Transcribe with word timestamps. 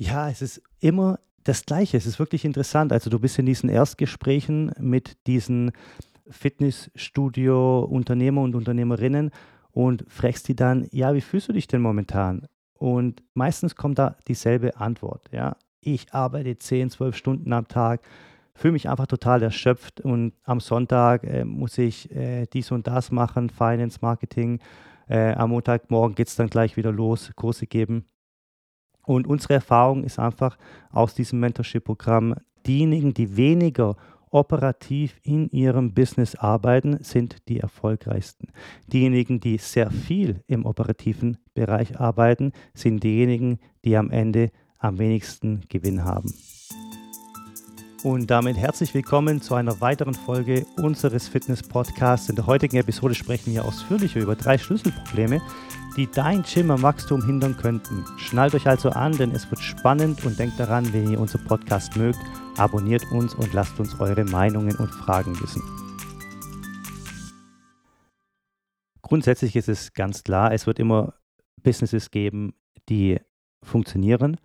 Ja, 0.00 0.30
es 0.30 0.40
ist 0.40 0.62
immer 0.80 1.18
das 1.44 1.66
Gleiche. 1.66 1.98
Es 1.98 2.06
ist 2.06 2.18
wirklich 2.18 2.46
interessant. 2.46 2.90
Also 2.90 3.10
du 3.10 3.18
bist 3.18 3.38
in 3.38 3.44
diesen 3.44 3.68
Erstgesprächen 3.68 4.72
mit 4.78 5.18
diesen 5.26 5.72
Fitnessstudio-Unternehmer 6.30 8.40
und 8.40 8.54
Unternehmerinnen 8.54 9.30
und 9.72 10.06
fragst 10.08 10.48
die 10.48 10.56
dann, 10.56 10.88
ja, 10.90 11.12
wie 11.12 11.20
fühlst 11.20 11.50
du 11.50 11.52
dich 11.52 11.66
denn 11.66 11.82
momentan? 11.82 12.46
Und 12.72 13.22
meistens 13.34 13.76
kommt 13.76 13.98
da 13.98 14.16
dieselbe 14.26 14.74
Antwort. 14.78 15.28
Ja, 15.32 15.54
ich 15.82 16.14
arbeite 16.14 16.56
10, 16.56 16.88
12 16.88 17.14
Stunden 17.14 17.52
am 17.52 17.68
Tag, 17.68 18.00
fühle 18.54 18.72
mich 18.72 18.88
einfach 18.88 19.06
total 19.06 19.42
erschöpft 19.42 20.00
und 20.00 20.32
am 20.44 20.60
Sonntag 20.60 21.24
äh, 21.24 21.44
muss 21.44 21.76
ich 21.76 22.10
äh, 22.10 22.46
dies 22.46 22.70
und 22.70 22.86
das 22.86 23.10
machen, 23.10 23.50
Finance, 23.50 23.98
Marketing. 24.00 24.60
Äh, 25.10 25.34
am 25.34 25.50
Montagmorgen 25.50 26.14
geht 26.14 26.28
es 26.28 26.36
dann 26.36 26.48
gleich 26.48 26.78
wieder 26.78 26.90
los, 26.90 27.30
Kurse 27.36 27.66
geben. 27.66 28.06
Und 29.10 29.26
unsere 29.26 29.54
Erfahrung 29.54 30.04
ist 30.04 30.20
einfach 30.20 30.56
aus 30.92 31.14
diesem 31.14 31.40
Mentorship-Programm, 31.40 32.36
diejenigen, 32.64 33.12
die 33.12 33.36
weniger 33.36 33.96
operativ 34.30 35.18
in 35.24 35.50
ihrem 35.50 35.94
Business 35.94 36.36
arbeiten, 36.36 37.02
sind 37.02 37.48
die 37.48 37.58
erfolgreichsten. 37.58 38.52
Diejenigen, 38.86 39.40
die 39.40 39.58
sehr 39.58 39.90
viel 39.90 40.44
im 40.46 40.64
operativen 40.64 41.38
Bereich 41.54 41.98
arbeiten, 41.98 42.52
sind 42.72 43.02
diejenigen, 43.02 43.58
die 43.84 43.96
am 43.96 44.12
Ende 44.12 44.52
am 44.78 45.00
wenigsten 45.00 45.62
Gewinn 45.68 46.04
haben. 46.04 46.32
Und 48.04 48.30
damit 48.30 48.58
herzlich 48.58 48.94
willkommen 48.94 49.42
zu 49.42 49.56
einer 49.56 49.80
weiteren 49.80 50.14
Folge 50.14 50.64
unseres 50.76 51.26
Fitness-Podcasts. 51.26 52.30
In 52.30 52.36
der 52.36 52.46
heutigen 52.46 52.76
Episode 52.76 53.16
sprechen 53.16 53.52
wir 53.52 53.64
ausführlicher 53.64 54.20
über 54.20 54.36
drei 54.36 54.56
Schlüsselprobleme, 54.56 55.42
die 55.96 56.06
dein 56.06 56.42
Gym 56.42 56.70
am 56.70 56.82
Wachstum 56.82 57.24
hindern 57.24 57.56
könnten. 57.56 58.04
Schnallt 58.16 58.54
euch 58.54 58.66
also 58.66 58.90
an, 58.90 59.12
denn 59.12 59.32
es 59.32 59.50
wird 59.50 59.60
spannend 59.60 60.24
und 60.24 60.38
denkt 60.38 60.58
daran, 60.58 60.92
wenn 60.92 61.10
ihr 61.10 61.20
unseren 61.20 61.44
Podcast 61.44 61.96
mögt, 61.96 62.18
abonniert 62.56 63.10
uns 63.10 63.34
und 63.34 63.52
lasst 63.52 63.78
uns 63.80 63.98
eure 63.98 64.24
Meinungen 64.24 64.76
und 64.76 64.90
Fragen 64.90 65.38
wissen. 65.40 65.62
Grundsätzlich 69.02 69.56
ist 69.56 69.68
es 69.68 69.92
ganz 69.92 70.22
klar, 70.22 70.52
es 70.52 70.66
wird 70.66 70.78
immer 70.78 71.14
Businesses 71.62 72.10
geben, 72.10 72.54
die 72.88 73.18
funktionieren 73.62 74.36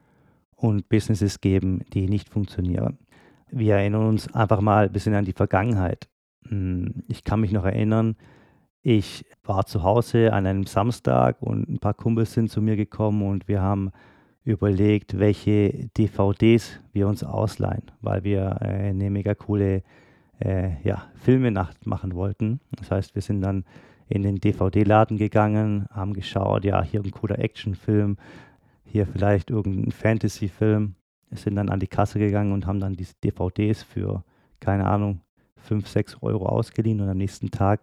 und 0.55 0.89
Businesses 0.89 1.39
geben, 1.39 1.81
die 1.93 2.09
nicht 2.09 2.29
funktionieren. 2.29 2.97
Wir 3.51 3.75
erinnern 3.75 4.07
uns 4.07 4.33
einfach 4.33 4.61
mal 4.61 4.85
ein 4.85 4.91
bisschen 4.91 5.13
an 5.13 5.25
die 5.25 5.33
Vergangenheit. 5.33 6.09
Hm, 6.47 7.03
ich 7.07 7.23
kann 7.23 7.41
mich 7.41 7.51
noch 7.51 7.65
erinnern, 7.65 8.15
ich 8.85 9.25
war 9.43 9.65
zu 9.65 9.81
Hause 9.81 10.31
an 10.31 10.45
einem 10.45 10.65
Samstag 10.65 11.41
und 11.41 11.67
ein 11.67 11.79
paar 11.79 11.95
Kumpels 11.95 12.33
sind 12.33 12.51
zu 12.51 12.61
mir 12.61 12.75
gekommen 12.75 13.23
und 13.27 13.47
wir 13.47 13.59
haben 13.59 13.91
überlegt, 14.43 15.17
welche 15.17 15.89
DVDs 15.97 16.79
wir 16.93 17.07
uns 17.07 17.23
ausleihen, 17.23 17.89
weil 18.01 18.23
wir 18.23 18.57
äh, 18.61 18.89
eine 18.89 19.09
mega 19.09 19.33
coole 19.33 19.81
äh, 20.39 20.79
ja, 20.83 21.07
Filmenacht 21.15 21.87
machen 21.87 22.13
wollten. 22.13 22.59
Das 22.75 22.91
heißt, 22.91 23.15
wir 23.15 23.23
sind 23.23 23.41
dann 23.41 23.65
in 24.07 24.21
den 24.21 24.35
DVD-Laden 24.35 25.17
gegangen, 25.17 25.87
haben 25.89 26.13
geschaut, 26.13 26.63
ja, 26.63 26.83
hier 26.83 27.01
ein 27.01 27.09
cooler 27.09 27.39
Actionfilm, 27.39 28.17
hier 28.83 29.07
vielleicht 29.07 29.49
irgendein 29.49 29.93
Fantasy-Film. 29.93 30.93
Sind 31.31 31.55
dann 31.55 31.69
an 31.69 31.79
die 31.79 31.87
Kasse 31.87 32.19
gegangen 32.19 32.51
und 32.51 32.67
haben 32.67 32.79
dann 32.79 32.93
diese 32.93 33.15
DVDs 33.23 33.81
für, 33.81 34.23
keine 34.59 34.85
Ahnung, 34.85 35.21
5, 35.57 35.87
6 35.87 36.17
Euro 36.21 36.45
ausgeliehen 36.45 37.01
und 37.01 37.09
am 37.09 37.17
nächsten 37.17 37.49
Tag 37.49 37.81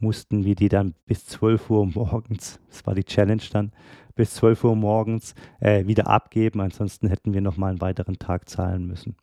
mussten 0.00 0.44
wir 0.44 0.54
die 0.54 0.68
dann 0.68 0.94
bis 1.06 1.26
12 1.26 1.70
Uhr 1.70 1.86
morgens, 1.86 2.60
das 2.68 2.86
war 2.86 2.94
die 2.94 3.04
Challenge 3.04 3.42
dann, 3.52 3.72
bis 4.14 4.34
12 4.34 4.64
Uhr 4.64 4.76
morgens 4.76 5.34
äh, 5.60 5.86
wieder 5.86 6.06
abgeben. 6.06 6.60
Ansonsten 6.60 7.08
hätten 7.08 7.34
wir 7.34 7.40
nochmal 7.40 7.70
einen 7.70 7.80
weiteren 7.80 8.18
Tag 8.18 8.48
zahlen 8.48 8.86
müssen. 8.86 9.16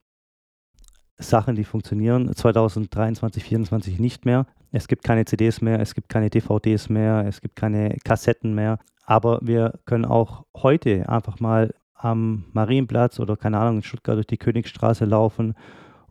Sachen, 1.17 1.55
die 1.55 1.63
funktionieren 1.63 2.33
2023, 2.33 3.19
2024 3.19 3.99
nicht 3.99 4.25
mehr. 4.25 4.47
Es 4.71 4.87
gibt 4.87 5.03
keine 5.03 5.25
CDs 5.25 5.61
mehr, 5.61 5.79
es 5.79 5.93
gibt 5.93 6.09
keine 6.09 6.29
DVDs 6.29 6.89
mehr, 6.89 7.25
es 7.27 7.41
gibt 7.41 7.55
keine 7.55 7.97
Kassetten 8.03 8.55
mehr. 8.55 8.79
Aber 9.05 9.39
wir 9.41 9.79
können 9.85 10.05
auch 10.05 10.45
heute 10.55 11.07
einfach 11.09 11.39
mal 11.39 11.73
am 11.93 12.45
Marienplatz 12.53 13.19
oder 13.19 13.37
keine 13.37 13.59
Ahnung 13.59 13.77
in 13.77 13.83
Stuttgart 13.83 14.15
durch 14.15 14.27
die 14.27 14.37
Königstraße 14.37 15.05
laufen 15.05 15.55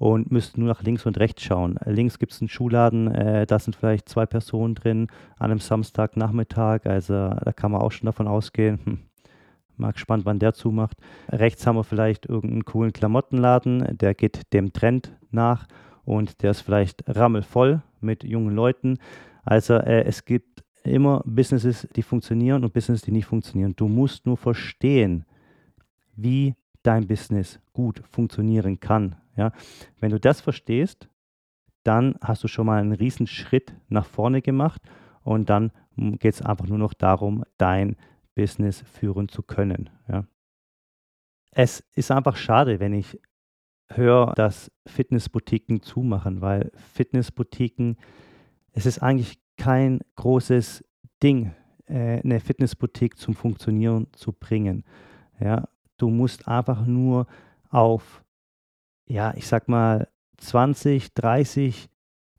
und 0.00 0.32
müssten 0.32 0.60
nur 0.60 0.70
nach 0.70 0.82
links 0.82 1.04
und 1.04 1.20
rechts 1.20 1.42
schauen. 1.42 1.78
Links 1.84 2.18
gibt 2.18 2.32
es 2.32 2.40
einen 2.40 2.48
Schuhladen, 2.48 3.14
äh, 3.14 3.46
da 3.46 3.58
sind 3.58 3.76
vielleicht 3.76 4.08
zwei 4.08 4.24
Personen 4.24 4.74
drin 4.74 5.08
an 5.36 5.50
einem 5.50 5.60
Samstagnachmittag, 5.60 6.86
also 6.86 7.12
da 7.12 7.52
kann 7.54 7.70
man 7.70 7.82
auch 7.82 7.92
schon 7.92 8.06
davon 8.06 8.26
ausgehen. 8.26 8.80
Hm, 8.82 8.98
mal 9.76 9.92
gespannt, 9.92 10.24
wann 10.24 10.38
der 10.38 10.54
zumacht. 10.54 10.96
Rechts 11.28 11.66
haben 11.66 11.76
wir 11.76 11.84
vielleicht 11.84 12.24
irgendeinen 12.24 12.64
coolen 12.64 12.94
Klamottenladen, 12.94 13.98
der 13.98 14.14
geht 14.14 14.54
dem 14.54 14.72
Trend 14.72 15.14
nach 15.30 15.66
und 16.06 16.42
der 16.42 16.52
ist 16.52 16.62
vielleicht 16.62 17.04
rammelvoll 17.06 17.82
mit 18.00 18.24
jungen 18.24 18.54
Leuten. 18.54 18.96
Also 19.44 19.74
äh, 19.74 20.04
es 20.04 20.24
gibt 20.24 20.64
immer 20.82 21.22
Businesses, 21.26 21.86
die 21.94 22.02
funktionieren 22.02 22.64
und 22.64 22.72
Businesses, 22.72 23.02
die 23.02 23.12
nicht 23.12 23.26
funktionieren. 23.26 23.74
Du 23.76 23.86
musst 23.86 24.24
nur 24.24 24.38
verstehen, 24.38 25.26
wie 26.16 26.54
dein 26.82 27.06
Business 27.06 27.60
gut 27.74 28.02
funktionieren 28.10 28.80
kann. 28.80 29.16
Ja? 29.40 29.52
Wenn 29.98 30.10
du 30.10 30.20
das 30.20 30.42
verstehst, 30.42 31.08
dann 31.82 32.16
hast 32.20 32.44
du 32.44 32.48
schon 32.48 32.66
mal 32.66 32.78
einen 32.78 32.92
riesen 32.92 33.26
Schritt 33.26 33.74
nach 33.88 34.04
vorne 34.04 34.42
gemacht 34.42 34.82
und 35.22 35.48
dann 35.48 35.72
geht 35.96 36.34
es 36.34 36.42
einfach 36.42 36.66
nur 36.66 36.76
noch 36.76 36.92
darum, 36.92 37.42
dein 37.56 37.96
Business 38.34 38.82
führen 38.82 39.30
zu 39.30 39.42
können. 39.42 39.88
Ja? 40.08 40.26
Es 41.52 41.80
ist 41.94 42.10
einfach 42.10 42.36
schade, 42.36 42.80
wenn 42.80 42.92
ich 42.92 43.18
höre, 43.88 44.34
dass 44.34 44.70
Fitnessboutiquen 44.86 45.80
zumachen, 45.80 46.42
weil 46.42 46.70
Fitnessboutiquen, 46.92 47.96
es 48.72 48.84
ist 48.84 48.98
eigentlich 48.98 49.40
kein 49.56 50.00
großes 50.16 50.84
Ding, 51.22 51.54
äh, 51.86 52.20
eine 52.20 52.40
Fitnessboutique 52.40 53.16
zum 53.16 53.34
Funktionieren 53.34 54.06
zu 54.12 54.32
bringen. 54.32 54.84
Ja, 55.40 55.66
du 55.96 56.10
musst 56.10 56.46
einfach 56.46 56.84
nur 56.84 57.26
auf 57.70 58.22
ja, 59.10 59.34
ich 59.36 59.46
sag 59.46 59.68
mal, 59.68 60.08
20, 60.38 61.12
30 61.14 61.90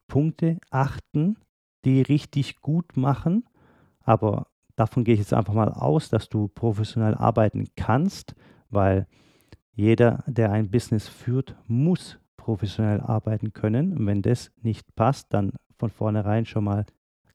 Punkte 0.07 0.57
achten, 0.69 1.37
die 1.83 2.01
richtig 2.01 2.61
gut 2.61 2.95
machen. 2.95 3.43
Aber 3.99 4.47
davon 4.75 5.03
gehe 5.03 5.13
ich 5.13 5.19
jetzt 5.19 5.33
einfach 5.33 5.53
mal 5.53 5.69
aus, 5.69 6.09
dass 6.09 6.29
du 6.29 6.47
professionell 6.47 7.15
arbeiten 7.15 7.67
kannst, 7.75 8.35
weil 8.69 9.05
jeder, 9.73 10.23
der 10.27 10.51
ein 10.51 10.71
Business 10.71 11.07
führt, 11.07 11.55
muss 11.67 12.19
professionell 12.37 13.01
arbeiten 13.01 13.53
können. 13.53 13.97
Und 13.97 14.05
wenn 14.07 14.21
das 14.21 14.51
nicht 14.61 14.95
passt, 14.95 15.33
dann 15.33 15.53
von 15.77 15.89
vornherein 15.89 16.45
schon 16.45 16.63
mal 16.63 16.85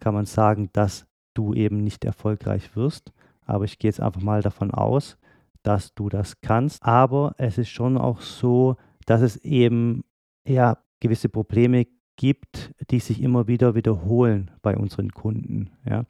kann 0.00 0.14
man 0.14 0.26
sagen, 0.26 0.70
dass 0.72 1.06
du 1.34 1.52
eben 1.54 1.78
nicht 1.78 2.04
erfolgreich 2.04 2.74
wirst. 2.74 3.12
Aber 3.44 3.64
ich 3.64 3.78
gehe 3.78 3.90
jetzt 3.90 4.00
einfach 4.00 4.22
mal 4.22 4.42
davon 4.42 4.70
aus, 4.70 5.18
dass 5.62 5.94
du 5.94 6.08
das 6.08 6.40
kannst. 6.40 6.82
Aber 6.82 7.34
es 7.38 7.58
ist 7.58 7.68
schon 7.68 7.98
auch 7.98 8.20
so, 8.20 8.76
dass 9.06 9.22
es 9.22 9.36
eben 9.38 10.04
ja 10.46 10.78
gewisse 11.00 11.28
Probleme 11.28 11.86
gibt, 12.16 12.72
die 12.90 12.98
sich 12.98 13.22
immer 13.22 13.46
wieder 13.46 13.74
wiederholen 13.74 14.50
bei 14.62 14.76
unseren 14.76 15.12
Kunden. 15.12 15.70
Ja. 15.88 16.04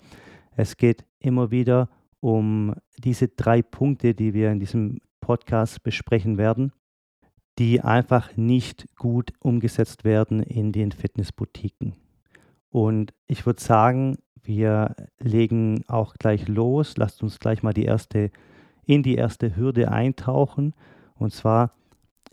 Es 0.56 0.76
geht 0.76 1.04
immer 1.18 1.50
wieder 1.50 1.88
um 2.20 2.74
diese 2.98 3.28
drei 3.28 3.62
Punkte, 3.62 4.14
die 4.14 4.34
wir 4.34 4.50
in 4.50 4.60
diesem 4.60 5.00
Podcast 5.20 5.82
besprechen 5.82 6.38
werden, 6.38 6.72
die 7.58 7.80
einfach 7.80 8.36
nicht 8.36 8.86
gut 8.96 9.32
umgesetzt 9.40 10.04
werden 10.04 10.42
in 10.42 10.72
den 10.72 10.92
Fitnessboutiquen. 10.92 11.94
Und 12.70 13.12
ich 13.26 13.46
würde 13.46 13.62
sagen, 13.62 14.18
wir 14.42 14.94
legen 15.18 15.84
auch 15.88 16.14
gleich 16.14 16.46
los. 16.48 16.96
Lasst 16.96 17.22
uns 17.22 17.40
gleich 17.40 17.62
mal 17.62 17.72
die 17.72 17.84
erste, 17.84 18.30
in 18.84 19.02
die 19.02 19.16
erste 19.16 19.56
Hürde 19.56 19.90
eintauchen. 19.90 20.74
Und 21.14 21.32
zwar 21.32 21.72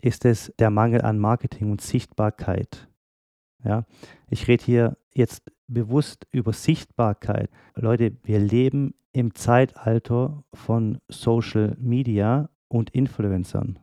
ist 0.04 0.26
es 0.26 0.52
der 0.58 0.68
Mangel 0.68 1.00
an 1.00 1.18
Marketing 1.18 1.70
und 1.70 1.80
Sichtbarkeit. 1.80 2.88
Ja, 3.64 3.86
ich 4.28 4.46
rede 4.48 4.62
hier 4.62 4.96
jetzt 5.14 5.50
bewusst 5.66 6.26
über 6.30 6.52
Sichtbarkeit. 6.52 7.48
Leute, 7.74 8.12
wir 8.22 8.38
leben 8.38 8.94
im 9.12 9.34
Zeitalter 9.34 10.44
von 10.52 10.98
Social 11.08 11.74
Media 11.80 12.50
und 12.68 12.90
Influencern. 12.90 13.78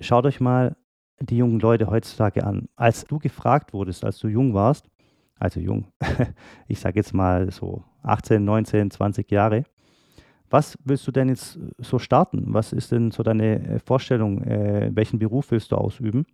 Schaut 0.00 0.26
euch 0.26 0.40
mal 0.40 0.76
die 1.20 1.36
jungen 1.36 1.60
Leute 1.60 1.86
heutzutage 1.86 2.44
an. 2.44 2.68
Als 2.74 3.04
du 3.04 3.20
gefragt 3.20 3.72
wurdest, 3.72 4.04
als 4.04 4.18
du 4.18 4.26
jung 4.26 4.54
warst, 4.54 4.90
also 5.38 5.60
jung, 5.60 5.86
ich 6.66 6.80
sage 6.80 6.98
jetzt 6.98 7.14
mal 7.14 7.52
so 7.52 7.84
18, 8.02 8.44
19, 8.44 8.90
20 8.90 9.30
Jahre, 9.30 9.62
was 10.50 10.76
willst 10.84 11.06
du 11.06 11.12
denn 11.12 11.28
jetzt 11.28 11.58
so 11.78 11.98
starten? 11.98 12.46
Was 12.48 12.72
ist 12.72 12.92
denn 12.92 13.12
so 13.12 13.22
deine 13.22 13.66
äh, 13.66 13.78
Vorstellung? 13.78 14.42
Äh, 14.42 14.90
welchen 14.92 15.18
Beruf 15.18 15.52
willst 15.52 15.72
du 15.72 15.76
ausüben? 15.76 16.26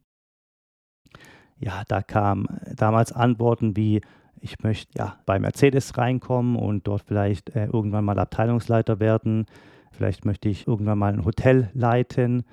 Ja, 1.59 1.85
da 1.89 2.03
kamen 2.03 2.47
damals 2.75 3.13
Antworten 3.13 3.77
wie, 3.77 4.01
ich 4.41 4.63
möchte 4.63 4.99
ja 4.99 5.19
bei 5.27 5.39
Mercedes 5.39 5.97
reinkommen 5.97 6.57
und 6.57 6.87
dort 6.87 7.03
vielleicht 7.03 7.51
äh, 7.51 7.67
irgendwann 7.67 8.05
mal 8.05 8.19
Abteilungsleiter 8.19 9.01
werden. 9.01 9.47
Vielleicht 9.93 10.25
möchte 10.25 10.49
ich 10.49 10.67
irgendwann 10.67 10.99
mal 10.99 11.13
ein 11.13 11.25
Hotel 11.25 11.71
leiten. 11.75 12.45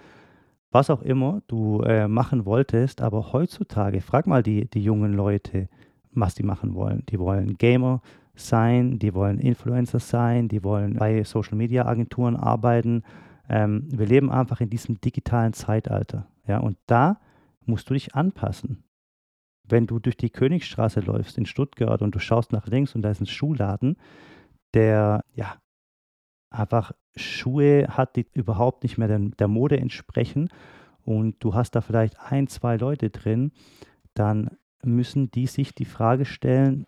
was 0.71 0.89
auch 0.89 1.01
immer 1.03 1.41
du 1.47 1.81
äh, 1.81 2.07
machen 2.07 2.45
wolltest, 2.45 3.01
aber 3.01 3.31
heutzutage, 3.31 4.01
frag 4.01 4.27
mal 4.27 4.41
die, 4.43 4.69
die 4.69 4.83
jungen 4.83 5.13
Leute, 5.13 5.69
was 6.11 6.35
die 6.35 6.43
machen 6.43 6.73
wollen. 6.73 7.03
Die 7.09 7.19
wollen 7.19 7.57
Gamer 7.57 8.01
sein, 8.35 8.99
die 8.99 9.13
wollen 9.13 9.39
Influencer 9.39 9.99
sein, 9.99 10.47
die 10.47 10.63
wollen 10.63 10.95
bei 10.95 11.23
Social 11.23 11.55
Media 11.55 11.85
Agenturen 11.85 12.35
arbeiten. 12.35 13.03
Ähm, 13.49 13.87
wir 13.91 14.05
leben 14.05 14.31
einfach 14.31 14.61
in 14.61 14.69
diesem 14.69 14.99
digitalen 14.99 15.53
Zeitalter. 15.53 16.27
Ja, 16.47 16.59
und 16.59 16.77
da 16.87 17.19
musst 17.65 17.89
du 17.89 17.93
dich 17.93 18.15
anpassen. 18.15 18.83
Wenn 19.63 19.87
du 19.87 19.99
durch 19.99 20.17
die 20.17 20.29
Königstraße 20.29 20.99
läufst 20.99 21.37
in 21.37 21.45
Stuttgart 21.45 22.01
und 22.01 22.15
du 22.15 22.19
schaust 22.19 22.51
nach 22.51 22.67
links 22.67 22.95
und 22.95 23.01
da 23.01 23.11
ist 23.11 23.21
ein 23.21 23.27
Schuhladen, 23.27 23.97
der 24.73 25.23
ja 25.35 25.55
einfach 26.49 26.91
Schuhe 27.15 27.87
hat, 27.89 28.15
die 28.15 28.25
überhaupt 28.33 28.83
nicht 28.83 28.97
mehr 28.97 29.07
der, 29.07 29.19
der 29.19 29.47
Mode 29.47 29.79
entsprechen 29.79 30.49
und 31.05 31.35
du 31.43 31.53
hast 31.53 31.71
da 31.71 31.81
vielleicht 31.81 32.19
ein, 32.19 32.47
zwei 32.47 32.77
Leute 32.77 33.09
drin, 33.09 33.51
dann 34.13 34.57
müssen 34.83 35.31
die 35.31 35.47
sich 35.47 35.73
die 35.73 35.85
Frage 35.85 36.25
stellen, 36.25 36.85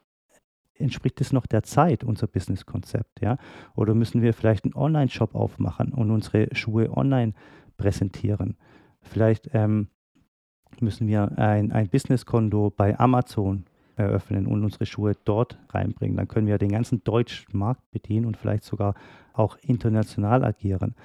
entspricht 0.78 1.22
es 1.22 1.32
noch 1.32 1.46
der 1.46 1.64
Zeit, 1.64 2.04
unser 2.04 2.28
Businesskonzept, 2.28 3.22
ja? 3.22 3.38
Oder 3.76 3.94
müssen 3.94 4.22
wir 4.22 4.34
vielleicht 4.34 4.66
einen 4.66 4.76
Online-Shop 4.76 5.36
aufmachen 5.36 5.94
und 5.94 6.12
unsere 6.12 6.48
Schuhe 6.54 6.96
online 6.96 7.34
präsentieren? 7.78 8.58
Vielleicht 9.02 9.50
ähm, 9.54 9.88
müssen 10.82 11.08
wir 11.08 11.38
ein, 11.38 11.72
ein 11.72 11.90
Businesskonto 11.90 12.72
bei 12.76 13.00
Amazon 13.00 13.66
eröffnen 13.96 14.46
und 14.48 14.64
unsere 14.64 14.86
Schuhe 14.86 15.14
dort 15.24 15.58
reinbringen. 15.70 16.18
Dann 16.18 16.28
können 16.28 16.48
wir 16.48 16.58
den 16.58 16.72
ganzen 16.72 17.04
deutschen 17.04 17.58
Markt 17.58 17.90
bedienen 17.92 18.26
und 18.26 18.38
vielleicht 18.38 18.64
sogar 18.64 18.96
auch 19.34 19.58
international 19.62 20.44
agieren. 20.44 20.96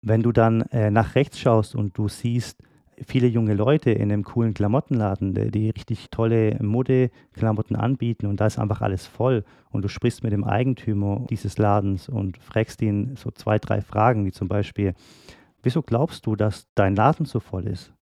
Wenn 0.00 0.22
du 0.22 0.32
dann 0.32 0.62
äh, 0.72 0.90
nach 0.90 1.14
rechts 1.14 1.38
schaust 1.38 1.74
und 1.74 1.96
du 1.96 2.08
siehst 2.08 2.62
viele 3.06 3.26
junge 3.26 3.54
Leute 3.54 3.90
in 3.90 4.12
einem 4.12 4.24
coolen 4.24 4.54
Klamottenladen, 4.54 5.34
die, 5.50 5.70
richtig 5.70 6.10
tolle 6.10 6.56
Modeklamotten 6.62 7.76
anbieten 7.76 8.26
und 8.26 8.40
da 8.40 8.46
ist 8.46 8.58
einfach 8.58 8.80
alles 8.80 9.06
voll 9.06 9.44
und 9.70 9.82
du 9.82 9.88
sprichst 9.88 10.22
mit 10.22 10.32
dem 10.32 10.44
Eigentümer 10.44 11.26
dieses 11.30 11.58
Ladens 11.58 12.08
und 12.08 12.38
fragst 12.38 12.82
ihn 12.82 13.16
so 13.16 13.30
zwei, 13.30 13.58
drei 13.58 13.80
Fragen, 13.80 14.24
wie 14.24 14.32
zum 14.32 14.48
Beispiel, 14.48 14.94
wieso 15.62 15.82
glaubst 15.82 16.26
du, 16.26 16.36
dass 16.36 16.68
dein 16.74 16.94
Laden 16.94 17.26
so 17.26 17.40
voll 17.40 17.66
ist? 17.66 17.92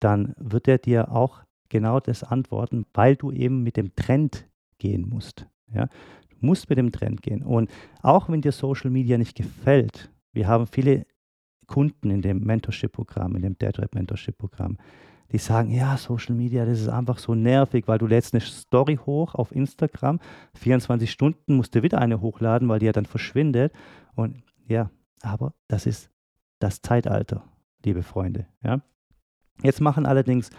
Dann 0.00 0.34
wird 0.38 0.68
er 0.68 0.78
dir 0.78 1.12
auch 1.12 1.42
genau 1.68 2.00
das 2.00 2.22
antworten, 2.22 2.84
weil 2.92 3.16
du 3.16 3.30
eben 3.32 3.62
mit 3.62 3.76
dem 3.76 3.94
Trend 3.96 4.48
gehen 4.78 5.08
musst. 5.08 5.46
Ja? 5.72 5.86
Du 6.28 6.36
musst 6.40 6.68
mit 6.68 6.78
dem 6.78 6.92
Trend 6.92 7.22
gehen. 7.22 7.42
Und 7.42 7.70
auch 8.02 8.28
wenn 8.28 8.42
dir 8.42 8.52
Social 8.52 8.90
Media 8.90 9.16
nicht 9.16 9.36
gefällt, 9.36 10.10
wir 10.32 10.48
haben 10.48 10.66
viele 10.66 11.06
Kunden 11.72 12.10
in 12.10 12.20
dem 12.20 12.40
Mentorship-Programm, 12.40 13.34
in 13.36 13.42
dem 13.42 13.58
DeadRap 13.58 13.94
Mentorship-Programm, 13.94 14.76
die 15.32 15.38
sagen, 15.38 15.70
ja, 15.70 15.96
Social 15.96 16.34
Media, 16.34 16.66
das 16.66 16.80
ist 16.80 16.88
einfach 16.90 17.16
so 17.16 17.34
nervig, 17.34 17.88
weil 17.88 17.96
du 17.96 18.06
lädst 18.06 18.34
eine 18.34 18.42
Story 18.42 18.98
hoch 19.06 19.34
auf 19.34 19.52
Instagram, 19.52 20.20
24 20.54 21.10
Stunden 21.10 21.56
musst 21.56 21.74
du 21.74 21.82
wieder 21.82 21.98
eine 21.98 22.20
hochladen, 22.20 22.68
weil 22.68 22.78
die 22.78 22.86
ja 22.86 22.92
dann 22.92 23.06
verschwindet. 23.06 23.72
Und 24.14 24.42
ja, 24.68 24.90
aber 25.22 25.54
das 25.68 25.86
ist 25.86 26.10
das 26.58 26.82
Zeitalter, 26.82 27.42
liebe 27.82 28.02
Freunde. 28.02 28.46
Ja? 28.62 28.82
Jetzt 29.62 29.80
machen 29.80 30.04
allerdings 30.04 30.50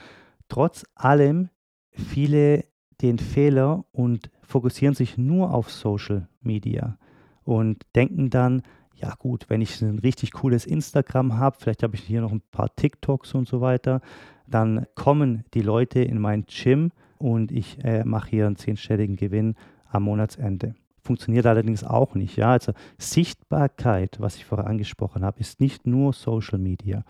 trotz 0.50 0.84
allem 0.96 1.50
viele 1.92 2.66
den 3.02 3.20
Fehler 3.20 3.86
und 3.92 4.32
fokussieren 4.42 4.96
sich 4.96 5.20
nur 5.20 5.54
auf 5.54 5.70
Social 5.70 6.28
Media 6.42 6.98
und 7.44 7.86
denken 7.94 8.32
dann, 8.32 8.64
ja 8.96 9.14
gut, 9.20 9.46
wenn 9.50 9.62
ich 9.62 9.82
ein 9.82 10.00
richtig 10.00 10.32
cooles 10.32 10.66
Instagram 10.66 11.38
habe, 11.38 11.58
vielleicht 11.60 11.84
habe 11.84 11.96
ich 11.96 12.04
hier 12.04 12.22
noch 12.22 12.32
ein 12.32 12.42
paar 12.52 12.76
TikToks 12.76 13.34
und 13.34 13.48
so 13.48 13.62
weiter, 13.62 14.02
dann 14.48 14.86
kommen 14.96 15.44
die 15.54 15.62
Leute 15.62 16.02
in 16.02 16.20
mein 16.20 16.46
Gym 16.46 16.92
und 17.18 17.52
ich 17.52 17.84
äh, 17.84 18.04
mache 18.04 18.30
hier 18.30 18.48
einen 18.48 18.56
zehnstelligen 18.56 19.16
Gewinn 19.16 19.56
am 19.90 20.04
Monatsende. 20.04 20.76
Funktioniert 21.02 21.46
allerdings 21.46 21.84
auch 21.84 22.16
nicht. 22.16 22.38
Ja? 22.38 22.52
Also 22.52 22.74
Sichtbarkeit, 22.98 24.20
was 24.20 24.36
ich 24.36 24.46
vorher 24.46 24.68
angesprochen 24.68 25.24
habe, 25.24 25.40
ist 25.40 25.60
nicht 25.60 25.86
nur 25.86 26.14
Social 26.14 26.60
Media. 26.60 27.04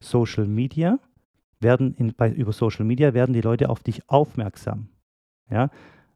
Social 0.00 0.46
Media 0.46 0.98
werden 1.60 1.94
in, 1.94 2.14
bei, 2.14 2.30
über 2.30 2.52
Social 2.52 2.84
Media 2.84 3.14
werden 3.14 3.32
die 3.32 3.40
Leute 3.40 3.68
auf 3.68 3.82
dich 3.82 4.08
aufmerksam. 4.08 4.88
Ja? 5.50 5.70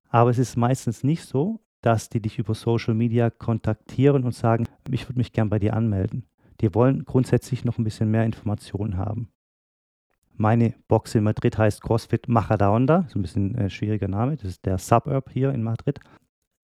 Aber 0.08 0.30
es 0.30 0.38
ist 0.38 0.56
meistens 0.56 1.04
nicht 1.04 1.24
so, 1.24 1.60
dass 1.82 2.08
die 2.08 2.20
dich 2.20 2.38
über 2.38 2.54
Social 2.54 2.94
Media 2.94 3.30
kontaktieren 3.30 4.24
und 4.24 4.34
sagen, 4.34 4.66
ich 4.90 5.08
würde 5.08 5.18
mich 5.18 5.32
gern 5.32 5.50
bei 5.50 5.58
dir 5.58 5.74
anmelden. 5.74 6.24
Die 6.60 6.74
wollen 6.74 7.04
grundsätzlich 7.04 7.64
noch 7.64 7.78
ein 7.78 7.84
bisschen 7.84 8.10
mehr 8.10 8.24
Informationen 8.24 8.96
haben. 8.96 9.28
Meine 10.34 10.74
Box 10.88 11.14
in 11.14 11.24
Madrid 11.24 11.58
heißt 11.58 11.82
CrossFit 11.82 12.28
Majadahonda, 12.28 13.04
ist 13.06 13.14
ein 13.14 13.22
bisschen 13.22 13.56
ein 13.56 13.66
äh, 13.66 13.70
schwieriger 13.70 14.08
Name, 14.08 14.36
das 14.36 14.44
ist 14.44 14.64
der 14.64 14.78
Suburb 14.78 15.30
hier 15.30 15.52
in 15.52 15.62
Madrid. 15.62 16.00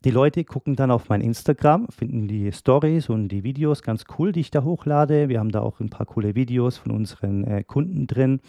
Die 0.05 0.11
Leute 0.11 0.45
gucken 0.45 0.77
dann 0.77 0.91
auf 0.91 1.09
mein 1.09 1.21
Instagram, 1.21 1.89
finden 1.89 2.29
die 2.29 2.53
Stories 2.53 3.09
und 3.09 3.29
die 3.29 3.43
Videos 3.43 3.83
ganz 3.83 4.05
cool, 4.19 4.33
die 4.33 4.41
ich 4.41 4.51
da 4.51 4.63
hochlade. 4.63 5.29
Wir 5.29 5.41
haben 5.41 5.51
da 5.51 5.61
auch 5.61 5.81
ein 5.81 5.91
paar 5.91 6.07
coole 6.07 6.35
Videos 6.35 6.77
von 6.77 6.93
unseren 6.93 7.45
äh, 7.45 7.65
Kunden 7.65 8.07
drin, 8.07 8.41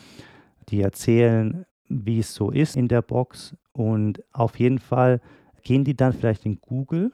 die 0.70 0.82
erzählen, 0.82 1.66
wie 1.90 2.20
es 2.20 2.34
so 2.34 2.52
ist 2.52 2.78
in 2.78 2.88
der 2.88 3.02
Box. 3.02 3.56
Und 3.72 4.24
auf 4.34 4.60
jeden 4.60 4.80
Fall 4.80 5.20
gehen 5.68 5.84
die 5.84 5.98
dann 5.98 6.14
vielleicht 6.14 6.46
in 6.46 6.62
Google 6.62 7.12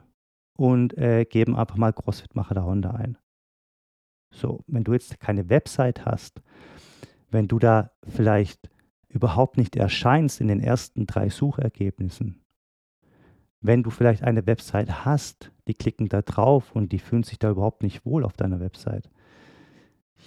und 0.56 0.96
äh, 0.96 1.26
geben 1.26 1.56
einfach 1.56 1.76
mal 1.76 1.92
CrossFit 1.92 2.36
Macher 2.36 2.54
der 2.54 2.66
Honda 2.66 2.92
ein. 2.92 3.18
So, 4.30 4.64
wenn 4.68 4.84
du 4.84 4.94
jetzt 4.94 5.20
keine 5.20 5.50
Website 5.50 6.06
hast, 6.06 6.40
wenn 7.32 7.48
du 7.48 7.58
da 7.58 7.90
vielleicht 8.08 8.70
überhaupt 9.08 9.58
nicht 9.58 9.76
erscheinst 9.76 10.40
in 10.40 10.50
den 10.50 10.60
ersten 10.60 11.08
drei 11.08 11.30
Suchergebnissen, 11.30 12.44
wenn 13.60 13.82
du 13.82 13.90
vielleicht 13.90 14.22
eine 14.22 14.46
Website 14.46 15.04
hast, 15.04 15.52
die 15.68 15.74
klicken 15.74 16.08
da 16.08 16.22
drauf 16.22 16.76
und 16.76 16.92
die 16.92 17.00
fühlen 17.00 17.24
sich 17.24 17.40
da 17.40 17.50
überhaupt 17.50 17.82
nicht 17.82 18.06
wohl 18.06 18.24
auf 18.24 18.34
deiner 18.34 18.60
Website, 18.60 19.10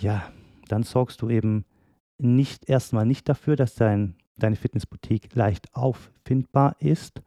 ja, 0.00 0.32
dann 0.66 0.82
sorgst 0.82 1.22
du 1.22 1.30
eben 1.30 1.64
nicht 2.18 2.68
erstmal 2.68 3.06
nicht 3.06 3.28
dafür, 3.28 3.54
dass 3.54 3.76
dein, 3.76 4.16
deine 4.36 4.56
Fitnessboutique 4.56 5.32
leicht 5.36 5.72
auffindbar 5.74 6.74
ist 6.80 7.22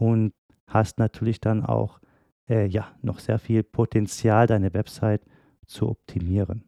und 0.00 0.32
hast 0.66 0.98
natürlich 0.98 1.40
dann 1.40 1.64
auch 1.64 2.00
äh, 2.48 2.66
ja, 2.66 2.88
noch 3.02 3.18
sehr 3.18 3.38
viel 3.38 3.62
Potenzial, 3.62 4.46
deine 4.46 4.72
Website 4.72 5.22
zu 5.66 5.88
optimieren. 5.90 6.64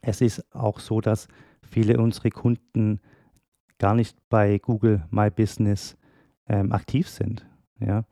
Es 0.00 0.20
ist 0.20 0.54
auch 0.54 0.78
so, 0.78 1.00
dass 1.00 1.26
viele 1.62 1.98
unserer 1.98 2.30
Kunden 2.30 3.00
gar 3.78 3.94
nicht 3.94 4.16
bei 4.28 4.58
Google 4.58 5.02
My 5.10 5.28
Business 5.28 5.96
ähm, 6.46 6.70
aktiv 6.70 7.08
sind. 7.08 7.44
Ja. 7.80 8.04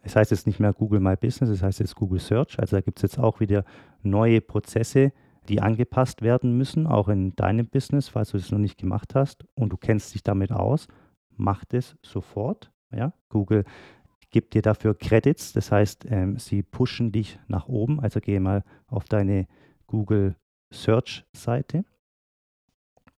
Es 0.00 0.16
heißt 0.16 0.32
jetzt 0.32 0.48
nicht 0.48 0.58
mehr 0.58 0.72
Google 0.72 1.00
My 1.00 1.14
Business, 1.14 1.50
es 1.50 1.62
heißt 1.62 1.78
jetzt 1.78 1.94
Google 1.94 2.18
Search. 2.18 2.58
Also 2.58 2.76
da 2.76 2.80
gibt 2.80 2.98
es 2.98 3.02
jetzt 3.02 3.18
auch 3.20 3.38
wieder 3.38 3.64
neue 4.02 4.40
Prozesse, 4.40 5.12
die 5.48 5.60
angepasst 5.60 6.22
werden 6.22 6.58
müssen, 6.58 6.88
auch 6.88 7.08
in 7.08 7.36
deinem 7.36 7.68
Business, 7.68 8.08
falls 8.08 8.30
du 8.30 8.36
es 8.38 8.50
noch 8.50 8.58
nicht 8.58 8.78
gemacht 8.78 9.14
hast 9.14 9.44
und 9.54 9.72
du 9.72 9.76
kennst 9.76 10.12
dich 10.12 10.24
damit 10.24 10.50
aus, 10.50 10.88
mach 11.36 11.64
das 11.66 11.96
sofort. 12.02 12.72
Ja? 12.92 13.12
Google 13.28 13.64
gibt 14.30 14.54
dir 14.54 14.62
dafür 14.62 14.94
Credits, 14.94 15.52
das 15.52 15.72
heißt, 15.72 16.06
ähm, 16.10 16.38
sie 16.38 16.62
pushen 16.62 17.12
dich 17.12 17.38
nach 17.48 17.68
oben. 17.68 18.00
Also 18.00 18.20
gehe 18.20 18.40
mal 18.40 18.64
auf 18.86 19.04
deine 19.04 19.46
Google 19.86 20.36
Search 20.70 21.24
Seite. 21.32 21.84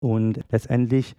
Und 0.01 0.45
letztendlich 0.51 1.17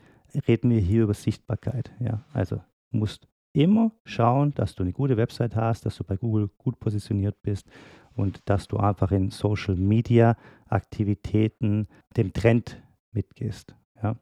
reden 0.48 0.70
wir 0.70 0.80
hier 0.80 1.04
über 1.04 1.14
Sichtbarkeit. 1.14 1.92
Ja? 2.00 2.24
Also 2.34 2.62
musst 2.92 3.28
immer 3.54 3.92
schauen, 4.06 4.54
dass 4.54 4.76
du 4.76 4.84
eine 4.84 4.94
gute 4.94 5.18
Website 5.18 5.56
hast, 5.56 5.86
dass 5.86 5.98
du 5.98 6.04
bei 6.04 6.16
Google 6.16 6.50
gut 6.58 6.80
positioniert 6.80 7.42
bist 7.42 7.68
und 8.16 8.42
dass 8.46 8.68
du 8.68 8.78
einfach 8.78 9.12
in 9.12 9.32
Social 9.32 9.76
Media 9.76 10.38
Aktivitäten 10.68 11.88
dem 12.16 12.32
Trend 12.32 12.82
mitgehst. 13.12 13.76
Ja? 14.02 14.16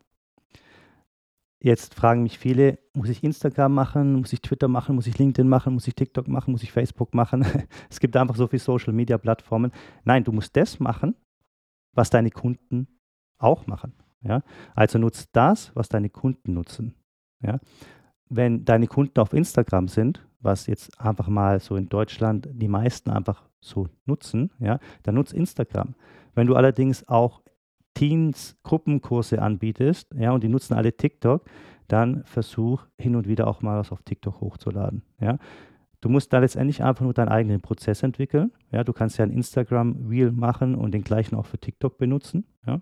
Jetzt 1.59 1.95
fragen 1.95 2.21
mich 2.21 2.37
viele, 2.37 2.77
muss 2.93 3.09
ich 3.09 3.23
Instagram 3.23 3.73
machen, 3.73 4.13
muss 4.13 4.31
ich 4.31 4.41
Twitter 4.41 4.67
machen, 4.67 4.95
muss 4.95 5.07
ich 5.07 5.17
LinkedIn 5.17 5.49
machen, 5.49 5.73
muss 5.73 5.87
ich 5.87 5.95
TikTok 5.95 6.27
machen, 6.27 6.51
muss 6.51 6.61
ich 6.61 6.71
Facebook 6.71 7.15
machen? 7.15 7.45
es 7.89 7.99
gibt 7.99 8.15
einfach 8.15 8.35
so 8.35 8.47
viele 8.47 8.59
Social-Media-Plattformen. 8.59 9.71
Nein, 10.03 10.23
du 10.23 10.31
musst 10.31 10.55
das 10.55 10.79
machen, 10.79 11.15
was 11.93 12.11
deine 12.11 12.29
Kunden 12.29 12.87
auch 13.39 13.65
machen. 13.65 13.93
Ja? 14.21 14.43
Also 14.75 14.99
nutzt 14.99 15.29
das, 15.33 15.71
was 15.75 15.89
deine 15.89 16.09
Kunden 16.09 16.53
nutzen. 16.53 16.93
Ja? 17.41 17.59
Wenn 18.29 18.63
deine 18.63 18.87
Kunden 18.87 19.19
auf 19.19 19.33
Instagram 19.33 19.87
sind, 19.87 20.27
was 20.39 20.67
jetzt 20.67 20.99
einfach 21.01 21.27
mal 21.27 21.59
so 21.59 21.75
in 21.75 21.89
Deutschland 21.89 22.47
die 22.51 22.67
meisten 22.67 23.09
einfach 23.09 23.43
so 23.59 23.87
nutzen, 24.05 24.51
ja, 24.59 24.79
dann 25.03 25.15
nutzt 25.15 25.33
Instagram. 25.33 25.95
Wenn 26.35 26.47
du 26.47 26.55
allerdings 26.55 27.07
auch 27.07 27.41
Teens 27.97 28.57
Gruppenkurse 28.63 29.41
anbietest, 29.41 30.13
ja, 30.15 30.31
und 30.31 30.43
die 30.43 30.49
nutzen 30.49 30.75
alle 30.75 30.95
TikTok, 30.95 31.45
dann 31.87 32.23
versuch 32.25 32.85
hin 32.97 33.15
und 33.15 33.27
wieder 33.27 33.47
auch 33.47 33.61
mal 33.61 33.79
was 33.79 33.91
auf 33.91 34.03
TikTok 34.03 34.39
hochzuladen, 34.39 35.01
ja. 35.19 35.39
Du 35.99 36.09
musst 36.09 36.31
da 36.31 36.37
letztendlich 36.37 36.83
einfach 36.83 37.03
nur 37.03 37.15
deinen 37.15 37.29
eigenen 37.29 37.59
Prozess 37.59 38.03
entwickeln. 38.03 38.51
Ja, 38.71 38.83
du 38.83 38.93
kannst 38.93 39.17
ja 39.17 39.25
ein 39.25 39.31
Instagram-Reel 39.31 40.31
machen 40.31 40.75
und 40.75 40.91
den 40.91 41.03
gleichen 41.03 41.35
auch 41.35 41.47
für 41.47 41.57
TikTok 41.57 41.97
benutzen. 41.97 42.45
Ja. 42.67 42.81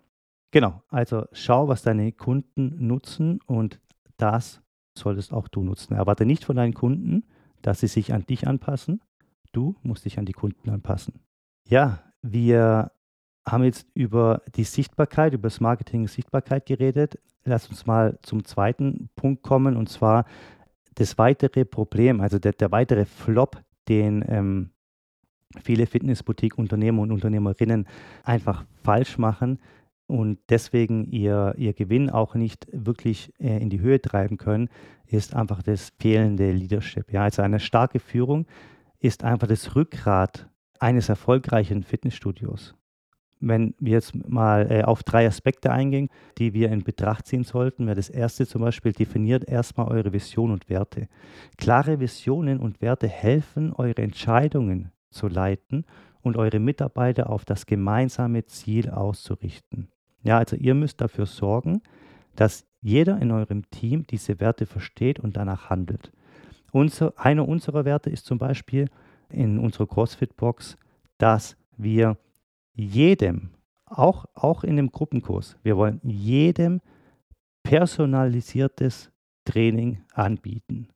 Genau, 0.51 0.81
also 0.89 1.23
schau, 1.31 1.69
was 1.69 1.81
deine 1.81 2.11
Kunden 2.11 2.75
nutzen 2.85 3.39
und 3.45 3.79
das 4.17 4.61
solltest 4.97 5.31
auch 5.31 5.47
du 5.47 5.63
nutzen. 5.63 5.95
Erwarte 5.95 6.25
nicht 6.25 6.43
von 6.43 6.57
deinen 6.57 6.73
Kunden, 6.73 7.23
dass 7.61 7.79
sie 7.79 7.87
sich 7.87 8.13
an 8.13 8.25
dich 8.25 8.47
anpassen. 8.47 9.01
Du 9.53 9.75
musst 9.81 10.03
dich 10.03 10.19
an 10.19 10.25
die 10.25 10.33
Kunden 10.33 10.69
anpassen. 10.69 11.21
Ja, 11.69 12.03
wir 12.21 12.91
haben 13.47 13.63
jetzt 13.63 13.87
über 13.93 14.41
die 14.55 14.63
Sichtbarkeit, 14.63 15.33
über 15.33 15.47
das 15.49 15.59
Marketing 15.59 16.07
Sichtbarkeit 16.07 16.65
geredet. 16.65 17.19
Lass 17.43 17.67
uns 17.69 17.85
mal 17.85 18.17
zum 18.23 18.43
zweiten 18.43 19.09
Punkt 19.15 19.43
kommen 19.43 19.77
und 19.77 19.89
zwar 19.89 20.25
das 20.95 21.17
weitere 21.17 21.65
Problem, 21.65 22.21
also 22.21 22.39
der, 22.39 22.53
der 22.53 22.71
weitere 22.71 23.05
Flop, 23.05 23.61
den 23.87 24.23
ähm, 24.27 24.71
viele 25.61 25.85
Fitnessboutique-Unternehmer 25.85 27.01
und 27.01 27.11
Unternehmerinnen 27.11 27.87
einfach 28.23 28.65
falsch 28.83 29.17
machen 29.17 29.59
und 30.07 30.39
deswegen 30.49 31.05
ihr, 31.05 31.53
ihr 31.57 31.73
Gewinn 31.73 32.09
auch 32.09 32.35
nicht 32.35 32.67
wirklich 32.71 33.33
äh, 33.39 33.61
in 33.61 33.69
die 33.69 33.79
Höhe 33.79 34.01
treiben 34.01 34.37
können, 34.37 34.69
ist 35.05 35.35
einfach 35.35 35.61
das 35.61 35.91
fehlende 35.99 36.51
Leadership. 36.51 37.11
Ja, 37.11 37.23
also 37.23 37.41
eine 37.41 37.59
starke 37.59 37.99
Führung 37.99 38.47
ist 38.99 39.23
einfach 39.23 39.47
das 39.47 39.75
Rückgrat 39.75 40.49
eines 40.79 41.09
erfolgreichen 41.09 41.83
Fitnessstudios 41.83 42.75
wenn 43.39 43.75
wir 43.79 43.93
jetzt 43.93 44.15
mal 44.27 44.71
äh, 44.71 44.83
auf 44.83 45.03
drei 45.03 45.27
Aspekte 45.27 45.71
eingehen, 45.71 46.09
die 46.37 46.53
wir 46.53 46.71
in 46.71 46.83
Betracht 46.83 47.27
ziehen 47.27 47.43
sollten, 47.43 47.85
wäre 47.85 47.95
das 47.95 48.09
erste 48.09 48.47
zum 48.47 48.61
Beispiel, 48.61 48.93
definiert 48.93 49.47
erstmal 49.47 49.87
eure 49.87 50.13
Vision 50.13 50.51
und 50.51 50.69
Werte. 50.69 51.07
Klare 51.57 51.99
Visionen 51.99 52.59
und 52.59 52.81
Werte 52.81 53.07
helfen, 53.07 53.73
eure 53.73 54.01
Entscheidungen 54.01 54.91
zu 55.09 55.27
leiten 55.27 55.85
und 56.21 56.37
eure 56.37 56.59
Mitarbeiter 56.59 57.29
auf 57.29 57.45
das 57.45 57.65
gemeinsame 57.65 58.45
Ziel 58.45 58.89
auszurichten. 58.89 59.89
Ja, 60.23 60.39
also 60.39 60.55
ihr 60.55 60.73
müsst 60.73 61.01
dafür 61.01 61.25
sorgen, 61.27 61.81
dass 62.35 62.65
jeder 62.81 63.21
in 63.21 63.31
eurem 63.31 63.69
Team 63.69 64.05
diese 64.07 64.39
Werte 64.39 64.65
versteht 64.65 65.19
und 65.19 65.37
danach 65.37 65.69
handelt. 65.69 66.11
Unser, 66.71 67.13
einer 67.15 67.47
unserer 67.47 67.85
Werte 67.85 68.09
ist 68.09 68.25
zum 68.25 68.37
Beispiel 68.37 68.89
in 69.29 69.59
unserer 69.59 69.87
CrossFit-Box, 69.87 70.77
dass 71.17 71.55
wir 71.77 72.17
jedem, 72.75 73.51
auch, 73.85 74.25
auch 74.33 74.63
in 74.63 74.75
dem 74.75 74.91
Gruppenkurs, 74.91 75.57
wir 75.63 75.77
wollen 75.77 76.01
jedem 76.03 76.81
personalisiertes 77.63 79.11
Training 79.45 80.01
anbieten. 80.13 80.89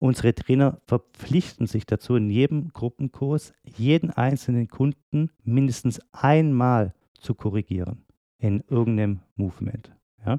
Unsere 0.00 0.34
Trainer 0.34 0.80
verpflichten 0.86 1.66
sich 1.66 1.84
dazu, 1.84 2.14
in 2.14 2.30
jedem 2.30 2.68
Gruppenkurs 2.72 3.52
jeden 3.64 4.10
einzelnen 4.10 4.68
Kunden 4.68 5.30
mindestens 5.42 6.00
einmal 6.12 6.94
zu 7.14 7.34
korrigieren 7.34 8.04
in 8.38 8.62
irgendeinem 8.68 9.20
Movement. 9.34 9.92
Ja? 10.24 10.38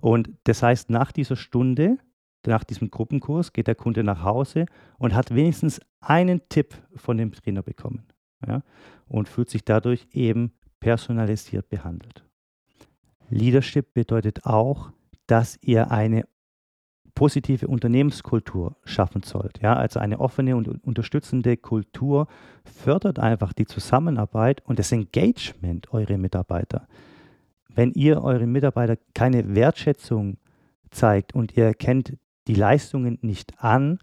Und 0.00 0.30
das 0.44 0.62
heißt, 0.62 0.90
nach 0.90 1.12
dieser 1.12 1.36
Stunde, 1.36 1.98
nach 2.44 2.64
diesem 2.64 2.90
Gruppenkurs, 2.90 3.52
geht 3.52 3.68
der 3.68 3.76
Kunde 3.76 4.02
nach 4.02 4.24
Hause 4.24 4.66
und 4.98 5.14
hat 5.14 5.32
wenigstens 5.32 5.80
einen 6.00 6.40
Tipp 6.48 6.74
von 6.96 7.16
dem 7.16 7.32
Trainer 7.32 7.62
bekommen 7.62 8.06
ja, 8.46 8.62
und 9.08 9.28
fühlt 9.28 9.50
sich 9.50 9.64
dadurch 9.64 10.06
eben 10.12 10.52
personalisiert 10.80 11.68
behandelt. 11.68 12.24
Leadership 13.28 13.94
bedeutet 13.94 14.44
auch, 14.44 14.90
dass 15.26 15.58
ihr 15.62 15.90
eine 15.90 16.26
positive 17.14 17.66
Unternehmenskultur 17.66 18.76
schaffen 18.84 19.22
sollt. 19.22 19.60
Ja, 19.60 19.74
also 19.74 19.98
eine 19.98 20.20
offene 20.20 20.54
und 20.54 20.84
unterstützende 20.84 21.56
Kultur 21.56 22.28
fördert 22.64 23.18
einfach 23.18 23.52
die 23.52 23.66
Zusammenarbeit 23.66 24.60
und 24.64 24.78
das 24.78 24.92
Engagement 24.92 25.92
eurer 25.92 26.18
Mitarbeiter. 26.18 26.86
Wenn 27.68 27.90
ihr 27.92 28.22
euren 28.22 28.52
Mitarbeitern 28.52 28.98
keine 29.14 29.54
Wertschätzung 29.54 30.36
zeigt 30.90 31.34
und 31.34 31.56
ihr 31.56 31.64
erkennt 31.64 32.16
die 32.46 32.54
Leistungen 32.54 33.18
nicht 33.22 33.62
an, 33.62 33.98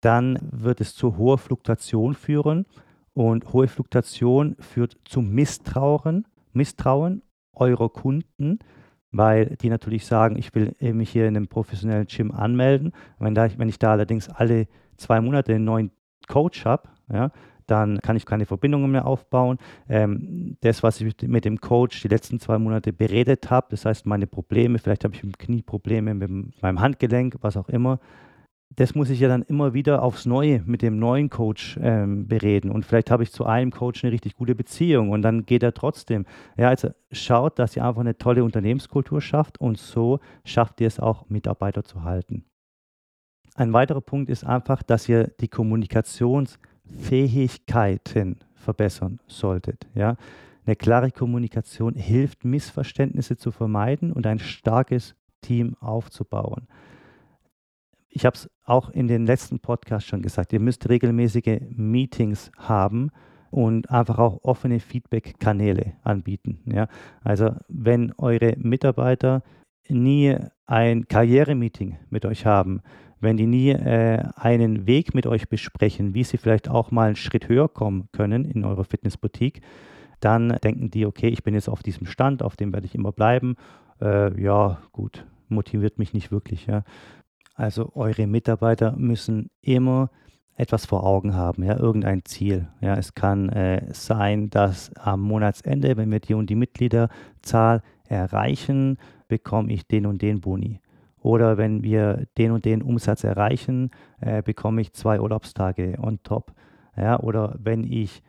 dann 0.00 0.38
wird 0.42 0.80
es 0.80 0.94
zu 0.94 1.16
hoher 1.16 1.38
Fluktuation 1.38 2.14
führen 2.14 2.66
und 3.14 3.52
hohe 3.52 3.68
Fluktuation 3.68 4.56
führt 4.58 4.96
zum 5.04 5.30
Misstrauen, 5.30 6.26
Misstrauen 6.52 7.22
eurer 7.54 7.88
Kunden, 7.88 8.58
weil 9.12 9.56
die 9.62 9.70
natürlich 9.70 10.06
sagen, 10.06 10.36
ich 10.36 10.54
will 10.54 10.74
mich 10.80 11.10
hier 11.10 11.26
in 11.28 11.36
einem 11.36 11.46
professionellen 11.46 12.06
Gym 12.06 12.32
anmelden. 12.32 12.92
Wenn, 13.18 13.34
da, 13.34 13.48
wenn 13.56 13.68
ich 13.68 13.78
da 13.78 13.92
allerdings 13.92 14.28
alle 14.28 14.66
zwei 14.96 15.20
Monate 15.20 15.54
einen 15.54 15.64
neuen 15.64 15.90
Coach 16.26 16.64
habe, 16.64 16.88
ja, 17.12 17.30
dann 17.66 18.00
kann 18.00 18.16
ich 18.16 18.26
keine 18.26 18.44
Verbindungen 18.46 18.90
mehr 18.90 19.06
aufbauen. 19.06 19.58
Ähm, 19.88 20.56
das, 20.60 20.82
was 20.82 21.00
ich 21.00 21.14
mit 21.22 21.44
dem 21.44 21.60
Coach 21.60 22.02
die 22.02 22.08
letzten 22.08 22.40
zwei 22.40 22.58
Monate 22.58 22.92
beredet 22.92 23.50
habe, 23.50 23.68
das 23.70 23.84
heißt 23.84 24.06
meine 24.06 24.26
Probleme, 24.26 24.78
vielleicht 24.78 25.04
habe 25.04 25.14
ich 25.14 25.22
mit 25.22 25.36
dem 25.36 25.38
Knie 25.38 25.62
Probleme, 25.62 26.14
mit 26.14 26.62
meinem 26.62 26.80
Handgelenk, 26.80 27.36
was 27.40 27.56
auch 27.56 27.68
immer, 27.68 28.00
das 28.76 28.94
muss 28.94 29.10
ich 29.10 29.18
ja 29.20 29.28
dann 29.28 29.42
immer 29.42 29.74
wieder 29.74 30.02
aufs 30.02 30.24
Neue 30.26 30.62
mit 30.64 30.82
dem 30.82 30.98
neuen 30.98 31.30
Coach 31.30 31.78
ähm, 31.80 32.26
bereden. 32.26 32.70
Und 32.70 32.84
vielleicht 32.84 33.10
habe 33.10 33.22
ich 33.22 33.32
zu 33.32 33.46
einem 33.46 33.70
Coach 33.70 34.04
eine 34.04 34.12
richtig 34.12 34.34
gute 34.34 34.54
Beziehung 34.54 35.08
und 35.10 35.22
dann 35.22 35.46
geht 35.46 35.62
er 35.62 35.72
trotzdem. 35.74 36.26
Ja, 36.56 36.68
also 36.68 36.90
schaut, 37.12 37.58
dass 37.58 37.76
ihr 37.76 37.84
einfach 37.84 38.00
eine 38.00 38.18
tolle 38.18 38.44
Unternehmenskultur 38.44 39.20
schafft 39.20 39.60
und 39.60 39.78
so 39.78 40.18
schafft 40.44 40.80
ihr 40.80 40.88
es 40.88 40.98
auch, 40.98 41.28
Mitarbeiter 41.28 41.84
zu 41.84 42.02
halten. 42.02 42.44
Ein 43.54 43.72
weiterer 43.72 44.00
Punkt 44.00 44.28
ist 44.30 44.44
einfach, 44.44 44.82
dass 44.82 45.08
ihr 45.08 45.28
die 45.40 45.48
Kommunikationsfähigkeiten 45.48 48.40
verbessern 48.56 49.20
solltet. 49.28 49.86
Ja? 49.94 50.16
Eine 50.66 50.74
klare 50.74 51.12
Kommunikation 51.12 51.94
hilft, 51.94 52.44
Missverständnisse 52.44 53.36
zu 53.36 53.52
vermeiden 53.52 54.12
und 54.12 54.26
ein 54.26 54.40
starkes 54.40 55.14
Team 55.40 55.76
aufzubauen 55.78 56.66
ich 58.14 58.24
habe 58.24 58.36
es 58.36 58.48
auch 58.64 58.90
in 58.90 59.08
den 59.08 59.26
letzten 59.26 59.58
Podcasts 59.58 60.08
schon 60.08 60.22
gesagt, 60.22 60.52
ihr 60.52 60.60
müsst 60.60 60.88
regelmäßige 60.88 61.60
Meetings 61.70 62.52
haben 62.56 63.10
und 63.50 63.90
einfach 63.90 64.18
auch 64.18 64.38
offene 64.44 64.78
Feedback-Kanäle 64.78 65.94
anbieten. 66.04 66.60
Ja? 66.66 66.86
Also 67.24 67.56
wenn 67.68 68.12
eure 68.16 68.54
Mitarbeiter 68.56 69.42
nie 69.88 70.36
ein 70.66 71.08
Karrieremeeting 71.08 71.98
mit 72.08 72.24
euch 72.24 72.46
haben, 72.46 72.82
wenn 73.20 73.36
die 73.36 73.46
nie 73.46 73.70
äh, 73.70 74.22
einen 74.36 74.86
Weg 74.86 75.14
mit 75.14 75.26
euch 75.26 75.48
besprechen, 75.48 76.14
wie 76.14 76.24
sie 76.24 76.36
vielleicht 76.36 76.68
auch 76.68 76.92
mal 76.92 77.06
einen 77.06 77.16
Schritt 77.16 77.48
höher 77.48 77.68
kommen 77.68 78.08
können 78.12 78.44
in 78.44 78.64
eurer 78.64 78.84
Fitnessboutique, 78.84 79.60
dann 80.20 80.50
denken 80.62 80.90
die, 80.90 81.04
okay, 81.04 81.28
ich 81.28 81.42
bin 81.42 81.54
jetzt 81.54 81.68
auf 81.68 81.82
diesem 81.82 82.06
Stand, 82.06 82.44
auf 82.44 82.56
dem 82.56 82.72
werde 82.72 82.86
ich 82.86 82.94
immer 82.94 83.12
bleiben. 83.12 83.56
Äh, 84.00 84.40
ja, 84.40 84.78
gut, 84.92 85.26
motiviert 85.48 85.98
mich 85.98 86.12
nicht 86.12 86.30
wirklich. 86.30 86.66
Ja. 86.66 86.84
Also 87.54 87.92
eure 87.94 88.26
Mitarbeiter 88.26 88.96
müssen 88.96 89.50
immer 89.60 90.10
etwas 90.56 90.86
vor 90.86 91.04
Augen 91.04 91.34
haben, 91.34 91.64
ja, 91.64 91.76
irgendein 91.76 92.24
Ziel. 92.24 92.68
Ja, 92.80 92.94
es 92.94 93.14
kann 93.14 93.48
äh, 93.48 93.92
sein, 93.92 94.50
dass 94.50 94.94
am 94.96 95.20
Monatsende, 95.20 95.96
wenn 95.96 96.10
wir 96.10 96.20
die 96.20 96.34
und 96.34 96.48
die 96.48 96.54
Mitgliederzahl 96.54 97.82
erreichen, 98.08 98.98
bekomme 99.26 99.72
ich 99.72 99.86
den 99.86 100.06
und 100.06 100.22
den 100.22 100.40
Boni. 100.40 100.80
Oder 101.20 101.56
wenn 101.56 101.82
wir 101.82 102.26
den 102.36 102.52
und 102.52 102.64
den 102.64 102.82
Umsatz 102.82 103.24
erreichen, 103.24 103.90
äh, 104.20 104.42
bekomme 104.42 104.80
ich 104.80 104.92
zwei 104.92 105.20
Urlaubstage 105.20 105.96
on 106.00 106.22
top. 106.22 106.52
Ja, 106.96 107.18
oder 107.18 107.56
wenn 107.58 107.82
ich 107.84 108.22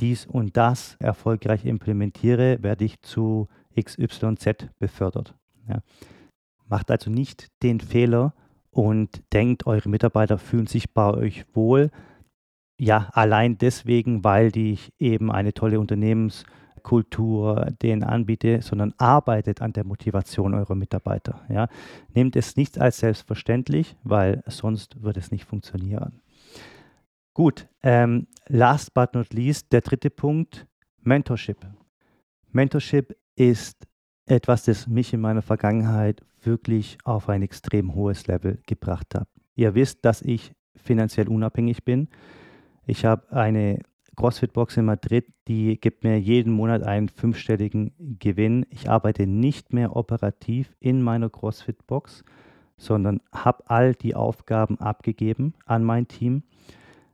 dies 0.00 0.24
und 0.24 0.56
das 0.56 0.96
erfolgreich 1.00 1.66
implementiere, 1.66 2.62
werde 2.62 2.84
ich 2.84 3.02
zu 3.02 3.48
XYZ 3.78 4.68
befördert. 4.78 5.34
Ja. 5.68 5.80
Macht 6.66 6.90
also 6.90 7.10
nicht 7.10 7.48
den 7.62 7.80
Fehler, 7.80 8.32
und 8.78 9.24
denkt, 9.32 9.66
eure 9.66 9.88
Mitarbeiter 9.88 10.38
fühlen 10.38 10.68
sich 10.68 10.94
bei 10.94 11.12
euch 11.12 11.44
wohl. 11.52 11.90
Ja, 12.78 13.08
allein 13.12 13.58
deswegen, 13.58 14.22
weil 14.22 14.56
ich 14.56 14.92
eben 15.00 15.32
eine 15.32 15.52
tolle 15.52 15.80
Unternehmenskultur 15.80 17.72
denen 17.82 18.04
anbiete, 18.04 18.62
sondern 18.62 18.94
arbeitet 18.96 19.62
an 19.62 19.72
der 19.72 19.82
Motivation 19.82 20.54
eurer 20.54 20.76
Mitarbeiter. 20.76 21.44
Ja. 21.48 21.66
Nehmt 22.14 22.36
es 22.36 22.54
nicht 22.54 22.80
als 22.80 22.98
selbstverständlich, 22.98 23.96
weil 24.04 24.44
sonst 24.46 25.02
wird 25.02 25.16
es 25.16 25.32
nicht 25.32 25.44
funktionieren. 25.44 26.20
Gut, 27.34 27.66
ähm, 27.82 28.28
last 28.46 28.94
but 28.94 29.12
not 29.12 29.32
least, 29.34 29.72
der 29.72 29.80
dritte 29.80 30.10
Punkt, 30.10 30.68
Mentorship. 31.02 31.66
Mentorship 32.52 33.16
ist 33.34 33.88
etwas, 34.30 34.64
das 34.64 34.86
mich 34.86 35.12
in 35.12 35.20
meiner 35.20 35.42
Vergangenheit 35.42 36.22
wirklich 36.42 36.98
auf 37.04 37.28
ein 37.28 37.42
extrem 37.42 37.94
hohes 37.94 38.26
Level 38.26 38.58
gebracht 38.66 39.14
hat. 39.14 39.28
Ihr 39.54 39.74
wisst, 39.74 40.04
dass 40.04 40.22
ich 40.22 40.52
finanziell 40.76 41.28
unabhängig 41.28 41.84
bin. 41.84 42.08
Ich 42.86 43.04
habe 43.04 43.30
eine 43.32 43.80
CrossFit-Box 44.16 44.76
in 44.76 44.84
Madrid, 44.84 45.26
die 45.46 45.80
gibt 45.80 46.02
mir 46.02 46.18
jeden 46.18 46.52
Monat 46.52 46.82
einen 46.82 47.08
fünfstelligen 47.08 47.92
Gewinn. 48.18 48.66
Ich 48.70 48.90
arbeite 48.90 49.26
nicht 49.26 49.72
mehr 49.72 49.94
operativ 49.94 50.74
in 50.80 51.02
meiner 51.02 51.30
CrossFit-Box, 51.30 52.24
sondern 52.76 53.20
habe 53.32 53.68
all 53.70 53.94
die 53.94 54.14
Aufgaben 54.14 54.80
abgegeben 54.80 55.54
an 55.66 55.84
mein 55.84 56.08
Team. 56.08 56.42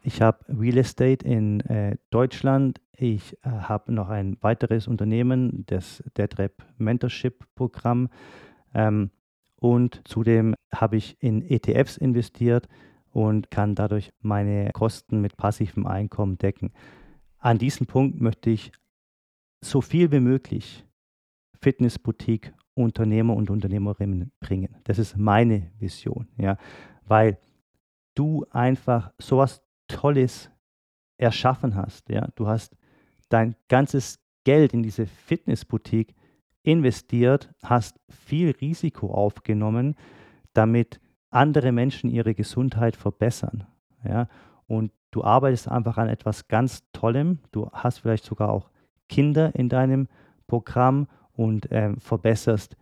Ich 0.07 0.21
habe 0.21 0.45
Real 0.49 0.77
Estate 0.77 1.27
in 1.27 1.61
äh, 1.61 1.97
Deutschland. 2.11 2.79
Ich 2.95 3.39
äh, 3.43 3.49
habe 3.49 3.91
noch 3.91 4.11
ein 4.11 4.37
weiteres 4.43 4.87
Unternehmen, 4.87 5.65
das 5.67 6.05
DeadRap 6.19 6.53
Mentorship 6.77 7.47
Programm. 7.55 8.11
Ähm, 8.75 9.11
und 9.57 10.03
zudem 10.05 10.57
habe 10.75 10.99
ich 10.99 11.17
in 11.23 11.41
ETFs 11.41 11.97
investiert 11.97 12.69
und 13.13 13.51
kann 13.51 13.75
dadurch 13.75 14.13
meine 14.21 14.73
Kosten 14.75 15.23
mit 15.23 15.39
passivem 15.39 15.87
Einkommen 15.87 16.37
decken. 16.37 16.75
An 17.39 17.57
diesem 17.57 17.87
Punkt 17.87 18.21
möchte 18.21 18.51
ich 18.51 18.73
so 19.63 19.81
viel 19.81 20.13
wie 20.13 20.21
möglich 20.21 20.85
Fitnessboutique 21.63 22.53
Unternehmer 22.75 23.35
und 23.35 23.49
Unternehmerinnen 23.49 24.33
bringen. 24.39 24.77
Das 24.85 24.99
ist 24.99 25.17
meine 25.17 25.71
Vision, 25.79 26.29
ja, 26.37 26.59
weil 27.07 27.39
du 28.15 28.45
einfach 28.51 29.11
sowas 29.19 29.64
Tolles 29.95 30.51
erschaffen 31.17 31.77
hast, 31.77 32.09
ja. 32.11 32.29
Du 32.35 32.49
hast 32.49 32.77
dein 33.29 33.55
ganzes 33.69 34.19
Geld 34.43 34.75
in 34.75 34.83
diese 34.83 35.07
Fitnessboutique 35.07 36.15
investiert, 36.63 37.55
hast 37.63 38.01
viel 38.11 38.51
Risiko 38.51 39.13
aufgenommen, 39.13 39.95
damit 40.53 41.01
andere 41.31 41.73
Menschen 41.73 42.11
ihre 42.11 42.35
Gesundheit 42.35 42.97
verbessern, 42.97 43.67
ja. 44.05 44.29
Und 44.67 44.91
du 45.11 45.23
arbeitest 45.23 45.69
einfach 45.69 45.97
an 45.99 46.09
etwas 46.09 46.49
ganz 46.49 46.83
Tollem. 46.93 47.39
Du 47.53 47.71
hast 47.73 47.99
vielleicht 48.01 48.25
sogar 48.25 48.51
auch 48.51 48.71
Kinder 49.09 49.55
in 49.55 49.69
deinem 49.69 50.09
Programm 50.47 51.07
und 51.33 51.69
ähm, 51.71 52.01
verbesserst 52.01 52.77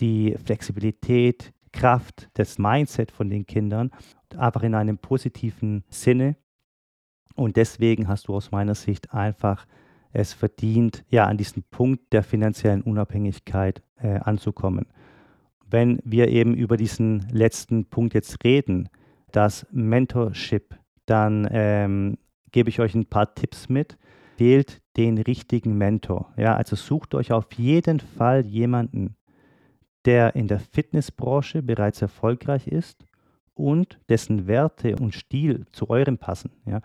die 0.00 0.34
Flexibilität, 0.44 1.52
Kraft, 1.72 2.30
das 2.34 2.58
Mindset 2.58 3.12
von 3.12 3.28
den 3.28 3.46
Kindern 3.46 3.90
einfach 4.36 4.62
in 4.62 4.74
einem 4.74 4.98
positiven 4.98 5.84
Sinne. 5.88 6.36
Und 7.34 7.56
deswegen 7.56 8.08
hast 8.08 8.28
du 8.28 8.34
aus 8.34 8.50
meiner 8.50 8.74
Sicht 8.74 9.12
einfach 9.12 9.66
es 10.12 10.32
verdient, 10.32 11.04
ja, 11.10 11.26
an 11.26 11.36
diesen 11.36 11.62
Punkt 11.62 12.12
der 12.12 12.22
finanziellen 12.22 12.80
Unabhängigkeit 12.80 13.82
äh, 13.96 14.18
anzukommen. 14.20 14.86
Wenn 15.68 15.98
wir 16.04 16.28
eben 16.28 16.54
über 16.54 16.76
diesen 16.76 17.28
letzten 17.30 17.84
Punkt 17.86 18.14
jetzt 18.14 18.42
reden, 18.44 18.88
das 19.32 19.66
Mentorship, 19.70 20.74
dann 21.04 21.46
ähm, 21.50 22.18
gebe 22.52 22.70
ich 22.70 22.80
euch 22.80 22.94
ein 22.94 23.06
paar 23.06 23.34
Tipps 23.34 23.68
mit, 23.68 23.98
wählt 24.38 24.80
den 24.96 25.18
richtigen 25.18 25.76
Mentor. 25.76 26.32
Ja, 26.36 26.56
also 26.56 26.76
sucht 26.76 27.14
euch 27.14 27.32
auf 27.32 27.52
jeden 27.54 28.00
Fall 28.00 28.46
jemanden, 28.46 29.16
der 30.06 30.34
in 30.36 30.48
der 30.48 30.60
Fitnessbranche 30.60 31.62
bereits 31.62 32.00
erfolgreich 32.00 32.68
ist 32.68 33.04
und 33.56 33.98
dessen 34.08 34.46
Werte 34.46 34.96
und 34.96 35.14
Stil 35.14 35.66
zu 35.72 35.90
eurem 35.90 36.18
passen. 36.18 36.50
Ja. 36.66 36.80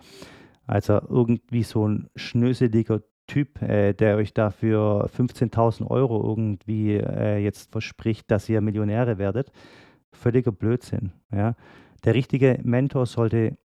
Also 0.66 1.02
irgendwie 1.10 1.64
so 1.64 1.88
ein 1.88 2.10
schnöseliger 2.16 3.02
Typ, 3.28 3.62
äh, 3.62 3.94
der 3.94 4.18
euch 4.18 4.34
dafür 4.34 5.10
15.000 5.16 5.88
Euro 5.88 6.22
irgendwie 6.28 6.96
äh, 6.96 7.38
jetzt 7.38 7.72
verspricht, 7.72 8.30
dass 8.32 8.50
ihr 8.50 8.62
Millionäre 8.62 9.18
werdet. 9.18 9.52
Völliger 10.12 10.52
Blödsinn. 10.52 11.12
Ja. 11.32 11.56
Der 12.04 12.14
richtige 12.14 12.60
Mentor 12.64 13.06
sollte 13.06 13.58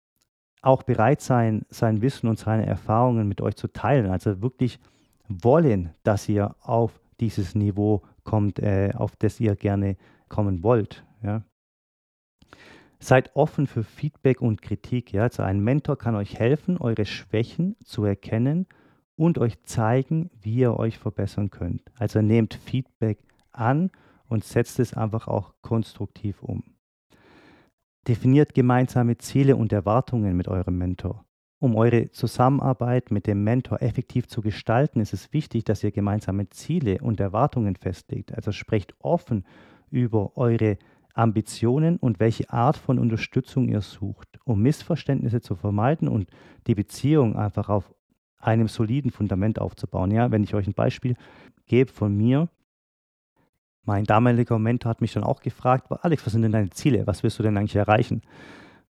auch 0.61 0.83
bereit 0.83 1.21
sein, 1.21 1.65
sein 1.69 2.01
Wissen 2.01 2.27
und 2.27 2.39
seine 2.39 2.65
Erfahrungen 2.65 3.27
mit 3.27 3.41
euch 3.41 3.55
zu 3.55 3.67
teilen. 3.67 4.07
Also 4.09 4.41
wirklich 4.41 4.79
wollen, 5.27 5.93
dass 6.03 6.27
ihr 6.29 6.55
auf 6.61 6.99
dieses 7.19 7.55
Niveau 7.55 8.01
kommt, 8.23 8.59
äh, 8.59 8.91
auf 8.95 9.15
das 9.15 9.39
ihr 9.39 9.55
gerne 9.55 9.97
kommen 10.29 10.63
wollt. 10.63 11.03
Ja. 11.23 11.43
Seid 12.99 13.35
offen 13.35 13.67
für 13.67 13.83
Feedback 13.83 14.41
und 14.41 14.61
Kritik. 14.61 15.13
Ja. 15.13 15.23
Also 15.23 15.43
ein 15.43 15.59
Mentor 15.59 15.97
kann 15.97 16.15
euch 16.15 16.39
helfen, 16.39 16.77
eure 16.77 17.05
Schwächen 17.05 17.75
zu 17.83 18.03
erkennen 18.05 18.65
und 19.15 19.37
euch 19.37 19.61
zeigen, 19.63 20.29
wie 20.41 20.55
ihr 20.55 20.77
euch 20.77 20.97
verbessern 20.97 21.49
könnt. 21.49 21.83
Also 21.97 22.21
nehmt 22.21 22.53
Feedback 22.53 23.19
an 23.51 23.91
und 24.27 24.43
setzt 24.43 24.79
es 24.79 24.93
einfach 24.93 25.27
auch 25.27 25.53
konstruktiv 25.61 26.41
um. 26.41 26.63
Definiert 28.07 28.53
gemeinsame 28.53 29.17
Ziele 29.17 29.55
und 29.55 29.73
Erwartungen 29.73 30.37
mit 30.37 30.47
eurem 30.47 30.77
Mentor. 30.77 31.25
Um 31.59 31.75
eure 31.75 32.11
Zusammenarbeit 32.11 33.09
mit 33.09 33.25
dem 33.25 33.43
Mentor 33.43 33.81
effektiv 33.81 34.27
zu 34.27 34.41
gestalten, 34.41 34.99
ist 34.99 35.13
es 35.13 35.33
wichtig, 35.33 35.65
dass 35.65 35.83
ihr 35.83 35.91
gemeinsame 35.91 36.49
Ziele 36.49 36.99
und 37.01 37.19
Erwartungen 37.19 37.75
festlegt. 37.75 38.33
Also 38.35 38.51
sprecht 38.51 38.93
offen 38.99 39.43
über 39.89 40.37
eure 40.37 40.77
Ambitionen 41.17 41.97
und 41.97 42.19
welche 42.19 42.49
Art 42.51 42.77
von 42.77 42.99
Unterstützung 42.99 43.67
ihr 43.67 43.81
sucht, 43.81 44.39
um 44.45 44.61
Missverständnisse 44.61 45.41
zu 45.41 45.55
vermeiden 45.55 46.07
und 46.07 46.29
die 46.67 46.75
Beziehung 46.75 47.35
einfach 47.35 47.69
auf 47.69 47.93
einem 48.39 48.67
soliden 48.67 49.11
Fundament 49.11 49.59
aufzubauen. 49.59 50.11
Ja, 50.11 50.31
wenn 50.31 50.43
ich 50.43 50.53
euch 50.53 50.67
ein 50.67 50.73
Beispiel 50.73 51.15
gebe 51.65 51.91
von 51.91 52.15
mir, 52.15 52.49
mein 53.83 54.03
damaliger 54.03 54.59
Mentor 54.59 54.89
hat 54.89 55.01
mich 55.01 55.13
dann 55.13 55.23
auch 55.23 55.39
gefragt, 55.39 55.87
Alex, 55.89 56.25
was 56.25 56.33
sind 56.33 56.41
denn 56.41 56.51
deine 56.51 56.69
Ziele? 56.69 57.07
Was 57.07 57.23
willst 57.23 57.39
du 57.39 57.43
denn 57.43 57.57
eigentlich 57.57 57.75
erreichen? 57.75 58.21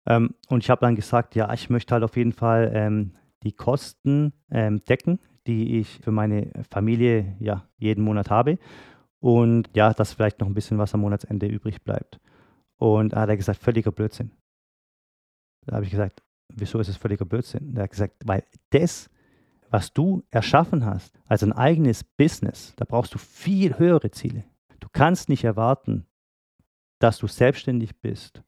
Ähm, 0.05 0.33
und 0.49 0.63
ich 0.63 0.69
habe 0.69 0.81
dann 0.81 0.95
gesagt, 0.95 1.35
ja, 1.35 1.53
ich 1.53 1.69
möchte 1.69 1.93
halt 1.93 2.03
auf 2.03 2.17
jeden 2.17 2.33
Fall 2.33 2.71
ähm, 2.73 3.11
die 3.43 3.51
Kosten 3.51 4.33
ähm, 4.49 4.83
decken, 4.85 5.19
die 5.45 5.77
ich 5.79 5.99
für 5.99 6.11
meine 6.11 6.51
Familie 6.69 7.35
ja 7.39 7.67
jeden 7.77 8.03
Monat 8.03 8.31
habe. 8.31 8.57
Und 9.19 9.69
ja, 9.75 9.93
dass 9.93 10.13
vielleicht 10.13 10.39
noch 10.39 10.47
ein 10.47 10.53
bisschen 10.53 10.77
was 10.77 10.93
am 10.93 11.01
Monatsende 11.01 11.47
übrig 11.47 11.83
bleibt. 11.83 12.19
Und 12.77 13.13
da 13.13 13.21
hat 13.21 13.29
er 13.29 13.37
gesagt, 13.37 13.61
völliger 13.61 13.91
Blödsinn. 13.91 14.31
Da 15.65 15.75
habe 15.75 15.85
ich 15.85 15.91
gesagt, 15.91 16.21
wieso 16.53 16.79
ist 16.79 16.87
es 16.87 16.97
völliger 16.97 17.25
Blödsinn? 17.25 17.75
Er 17.75 17.83
hat 17.83 17.91
gesagt, 17.91 18.15
weil 18.25 18.43
das, 18.69 19.09
was 19.69 19.91
du 19.91 20.23
erschaffen 20.29 20.85
hast, 20.85 21.19
als 21.25 21.43
ein 21.43 21.53
eigenes 21.53 22.03
Business, 22.03 22.73
da 22.77 22.85
brauchst 22.85 23.13
du 23.13 23.17
viel 23.17 23.77
höhere 23.77 24.11
Ziele. 24.11 24.45
Du 24.79 24.87
kannst 24.91 25.29
nicht 25.29 25.43
erwarten, 25.43 26.05
dass 26.99 27.17
du 27.17 27.27
selbstständig 27.27 27.99
bist. 27.99 28.43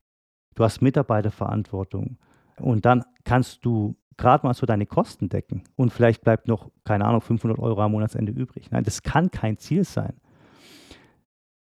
Du 0.54 0.64
hast 0.64 0.80
Mitarbeiterverantwortung 0.80 2.18
und 2.58 2.84
dann 2.84 3.04
kannst 3.24 3.64
du 3.64 3.96
gerade 4.16 4.46
mal 4.46 4.54
so 4.54 4.66
deine 4.66 4.86
Kosten 4.86 5.28
decken 5.28 5.64
und 5.76 5.92
vielleicht 5.92 6.22
bleibt 6.22 6.48
noch, 6.48 6.70
keine 6.84 7.06
Ahnung, 7.06 7.20
500 7.20 7.58
Euro 7.58 7.80
am 7.80 7.92
Monatsende 7.92 8.32
übrig. 8.32 8.70
Nein, 8.70 8.84
das 8.84 9.02
kann 9.02 9.30
kein 9.30 9.58
Ziel 9.58 9.84
sein. 9.84 10.20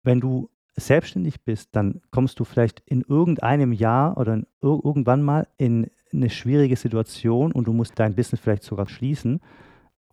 Wenn 0.02 0.20
du 0.20 0.50
selbstständig 0.76 1.42
bist, 1.44 1.70
dann 1.76 2.00
kommst 2.10 2.40
du 2.40 2.44
vielleicht 2.44 2.80
in 2.86 3.02
irgendeinem 3.02 3.72
Jahr 3.72 4.16
oder 4.16 4.42
irgendwann 4.62 5.22
mal 5.22 5.46
in 5.56 5.90
eine 6.12 6.30
schwierige 6.30 6.76
Situation 6.76 7.52
und 7.52 7.66
du 7.66 7.72
musst 7.72 7.98
dein 7.98 8.14
Business 8.14 8.40
vielleicht 8.40 8.62
sogar 8.62 8.88
schließen. 8.88 9.40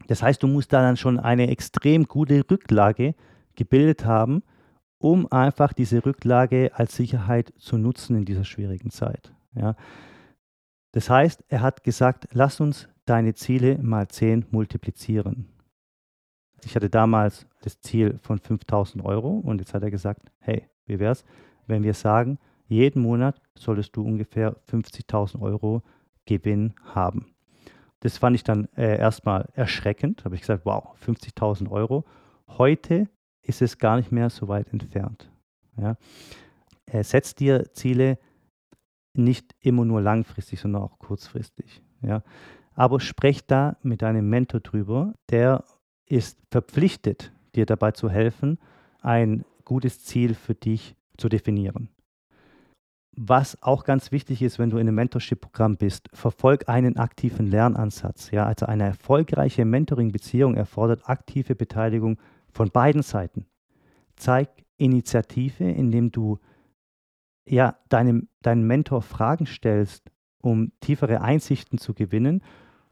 Das 0.08 0.22
heißt, 0.22 0.44
du 0.44 0.48
musst 0.48 0.74
da 0.74 0.82
dann 0.82 0.98
schon 0.98 1.20
eine 1.20 1.50
extrem 1.50 2.06
gute 2.06 2.44
Rücklage 2.50 3.16
gebildet 3.56 4.06
haben, 4.06 4.44
um 5.00 5.32
einfach 5.32 5.74
diese 5.74 6.06
Rücklage 6.06 6.72
als 6.74 6.96
Sicherheit 6.96 7.54
zu 7.58 7.78
nutzen 7.78 8.16
in 8.16 8.26
dieser 8.26 8.44
schwierigen 8.44 8.90
Zeit. 8.90 9.34
Ja. 9.56 9.76
Das 10.92 11.10
heißt, 11.10 11.44
er 11.50 11.62
hat 11.62 11.84
gesagt, 11.84 12.28
lass 12.32 12.60
uns 12.60 12.88
deine 13.06 13.34
Ziele 13.34 13.78
mal 13.80 14.08
10 14.08 14.48
multiplizieren. 14.52 15.48
Ich 16.64 16.76
hatte 16.76 16.90
damals 16.90 17.48
das 17.62 17.80
Ziel 17.82 18.18
von 18.22 18.40
5000 18.40 19.04
Euro 19.04 19.30
und 19.30 19.60
jetzt 19.60 19.74
hat 19.74 19.84
er 19.84 19.92
gesagt, 19.92 20.32
hey, 20.40 20.68
wie 20.86 21.00
wäre 21.00 21.12
es, 21.12 21.24
wenn 21.68 21.84
wir 21.84 21.94
sagen, 21.94 22.40
jeden 22.68 23.02
Monat 23.02 23.42
solltest 23.56 23.96
du 23.96 24.04
ungefähr 24.04 24.58
50.000 24.70 25.42
Euro 25.42 25.84
Gewinn 26.26 26.74
haben. 26.84 27.34
Das 28.02 28.18
fand 28.18 28.36
ich 28.36 28.44
dann 28.44 28.68
äh, 28.76 28.98
erstmal 28.98 29.50
erschreckend. 29.54 30.26
Habe 30.26 30.36
ich 30.36 30.42
gesagt, 30.42 30.66
wow, 30.66 30.96
50.000 31.04 31.70
Euro. 31.72 32.06
Heute 32.48 33.10
ist 33.42 33.62
es 33.62 33.78
gar 33.78 33.98
nicht 33.98 34.12
mehr 34.12 34.30
so 34.30 34.48
weit 34.48 34.72
entfernt. 34.72 35.32
Ja. 35.78 35.98
Äh, 36.86 37.04
setz 37.04 37.36
dir 37.36 37.72
Ziele 37.74 38.20
nicht 39.14 39.56
immer 39.62 39.84
nur 39.84 40.02
langfristig, 40.02 40.60
sondern 40.60 40.84
auch 40.84 41.00
kurzfristig. 41.00 41.82
Ja. 42.02 42.22
Aber 42.74 43.00
sprech 43.00 43.48
da 43.48 43.78
mit 43.82 44.04
deinem 44.04 44.30
Mentor 44.30 44.60
drüber, 44.60 45.16
der 45.30 45.64
ist 46.08 46.38
verpflichtet, 46.50 47.32
dir 47.56 47.66
dabei 47.66 47.92
zu 47.92 48.10
helfen, 48.10 48.60
ein 49.02 49.46
gutes 49.66 50.04
Ziel 50.04 50.34
für 50.34 50.56
dich 50.56 50.96
zu 51.18 51.30
definieren. 51.30 51.90
Was 53.20 53.62
auch 53.64 53.84
ganz 53.84 54.12
wichtig 54.12 54.44
ist, 54.44 54.60
wenn 54.60 54.70
du 54.70 54.78
in 54.78 54.88
einem 54.88 54.96
Mentorship-Programm 54.96 55.78
bist, 55.78 56.08
verfolg 56.14 56.70
einen 56.70 56.98
aktiven 56.98 57.48
Lernansatz. 57.48 58.30
Ja, 58.30 58.46
also 58.46 58.68
eine 58.68 58.84
erfolgreiche 58.84 59.66
Mentoring-Beziehung 59.66 60.56
erfordert 60.56 61.10
aktive 61.10 61.56
Beteiligung 61.56 62.20
von 62.52 62.70
beiden 62.70 63.02
Seiten. 63.02 63.48
Zeig 64.16 64.50
Initiative, 64.78 65.64
indem 65.64 66.12
du 66.12 66.38
ja, 67.48 67.78
deinem, 67.90 68.28
deinem 68.44 68.68
Mentor 68.68 69.02
Fragen 69.02 69.48
stellst, 69.48 70.12
um 70.42 70.72
tiefere 70.80 71.22
Einsichten 71.22 71.80
zu 71.80 71.94
gewinnen 71.94 72.44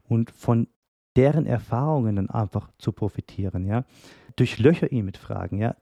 und 0.02 0.30
von 0.30 0.66
deren 1.16 1.46
Erfahrungen 1.46 2.16
dann 2.16 2.30
einfach 2.30 2.70
zu 2.78 2.92
profitieren. 2.92 3.66
Ja. 3.66 3.84
Durchlöcher 4.36 4.92
ihn 4.92 5.04
mit 5.04 5.16
Fragen. 5.16 5.58
Ja. 5.58 5.76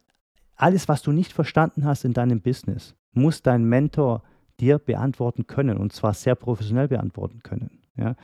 Alles, 0.56 0.88
was 0.88 1.02
du 1.02 1.12
nicht 1.12 1.32
verstanden 1.32 1.84
hast 1.84 2.04
in 2.04 2.12
deinem 2.12 2.40
Business, 2.40 2.94
muss 3.12 3.42
dein 3.42 3.64
Mentor 3.64 4.22
dir 4.60 4.78
beantworten 4.78 5.46
können 5.46 5.78
und 5.78 5.92
zwar 5.92 6.14
sehr 6.14 6.36
professionell 6.36 6.88
beantworten 6.88 7.42
können. 7.42 7.82
Ja? 7.96 8.14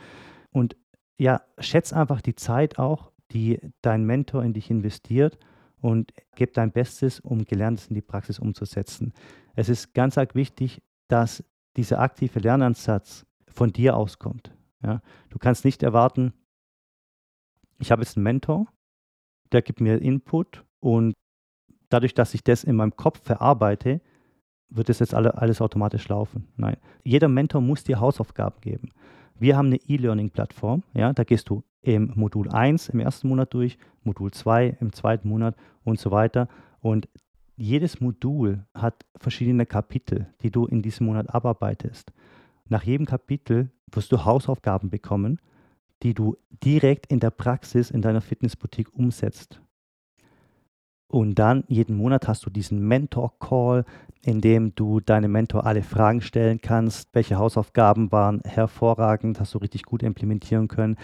Und 0.51 0.77
ja, 1.17 1.41
schätz 1.59 1.93
einfach 1.93 2.21
die 2.21 2.35
Zeit 2.35 2.79
auch, 2.79 3.11
die 3.31 3.59
dein 3.81 4.05
Mentor 4.05 4.43
in 4.43 4.53
dich 4.53 4.69
investiert 4.69 5.37
und 5.81 6.13
gib 6.35 6.53
dein 6.53 6.71
Bestes, 6.71 7.19
um 7.19 7.45
Gelerntes 7.45 7.87
in 7.87 7.95
die 7.95 8.01
Praxis 8.01 8.39
umzusetzen. 8.39 9.13
Es 9.55 9.69
ist 9.69 9.93
ganz 9.93 10.17
arg 10.17 10.35
wichtig, 10.35 10.81
dass 11.07 11.43
dieser 11.75 11.99
aktive 11.99 12.39
Lernansatz 12.39 13.25
von 13.47 13.71
dir 13.73 13.97
auskommt. 13.97 14.53
Ja? 14.83 15.01
Du 15.29 15.37
kannst 15.37 15.65
nicht 15.65 15.83
erwarten, 15.83 16.33
ich 17.81 17.91
habe 17.91 18.01
jetzt 18.03 18.15
einen 18.15 18.23
Mentor, 18.23 18.67
der 19.51 19.61
gibt 19.61 19.81
mir 19.81 20.01
Input 20.01 20.63
und 20.79 21.13
dadurch, 21.89 22.13
dass 22.13 22.33
ich 22.33 22.43
das 22.43 22.63
in 22.63 22.75
meinem 22.75 22.95
Kopf 22.95 23.21
verarbeite, 23.23 24.01
wird 24.69 24.89
es 24.89 24.99
jetzt 24.99 25.13
alle, 25.13 25.37
alles 25.37 25.61
automatisch 25.61 26.07
laufen. 26.07 26.47
Nein. 26.55 26.77
Jeder 27.03 27.27
Mentor 27.27 27.61
muss 27.61 27.83
dir 27.83 27.99
Hausaufgaben 27.99 28.61
geben. 28.61 28.89
Wir 29.37 29.57
haben 29.57 29.67
eine 29.67 29.77
E-Learning-Plattform, 29.77 30.83
ja, 30.93 31.11
da 31.13 31.23
gehst 31.23 31.49
du 31.49 31.63
im 31.81 32.13
Modul 32.15 32.49
1 32.49 32.89
im 32.89 32.99
ersten 32.99 33.27
Monat 33.27 33.53
durch, 33.53 33.77
Modul 34.03 34.31
2 34.31 34.77
im 34.79 34.93
zweiten 34.93 35.27
Monat 35.27 35.55
und 35.83 35.99
so 35.99 36.11
weiter. 36.11 36.47
Und 36.79 37.09
jedes 37.57 37.99
Modul 37.99 38.65
hat 38.73 39.05
verschiedene 39.17 39.65
Kapitel, 39.65 40.27
die 40.41 40.51
du 40.51 40.67
in 40.67 40.81
diesem 40.81 41.07
Monat 41.07 41.33
abarbeitest. 41.33 42.13
Nach 42.69 42.83
jedem 42.83 43.05
Kapitel 43.05 43.71
wirst 43.91 44.11
du 44.11 44.23
Hausaufgaben 44.23 44.89
bekommen, 44.89 45.39
die 46.03 46.13
du 46.13 46.37
direkt 46.63 47.07
in 47.07 47.19
der 47.19 47.31
Praxis 47.31 47.91
in 47.91 48.01
deiner 48.01 48.21
Fitnessboutique 48.21 48.93
umsetzt. 48.93 49.61
Und 51.07 51.35
dann 51.35 51.65
jeden 51.67 51.97
Monat 51.97 52.29
hast 52.29 52.45
du 52.45 52.49
diesen 52.49 52.87
Mentor-Call, 52.87 53.83
in 54.23 54.39
dem 54.39 54.73
du 54.75 55.01
deinem 55.01 55.33
Mentor 55.33 55.65
alle 55.65 55.83
Fragen 55.83 56.21
stellen 56.21 56.61
kannst. 56.61 57.09
Welche 57.13 57.37
Hausaufgaben 57.37 58.13
waren 58.13 58.41
hervorragend, 58.45 59.39
hast 59.39 59.53
du 59.53 59.57
richtig 59.57 59.83
gut 59.83 60.03
implementieren 60.03 60.69
können? 60.69 60.95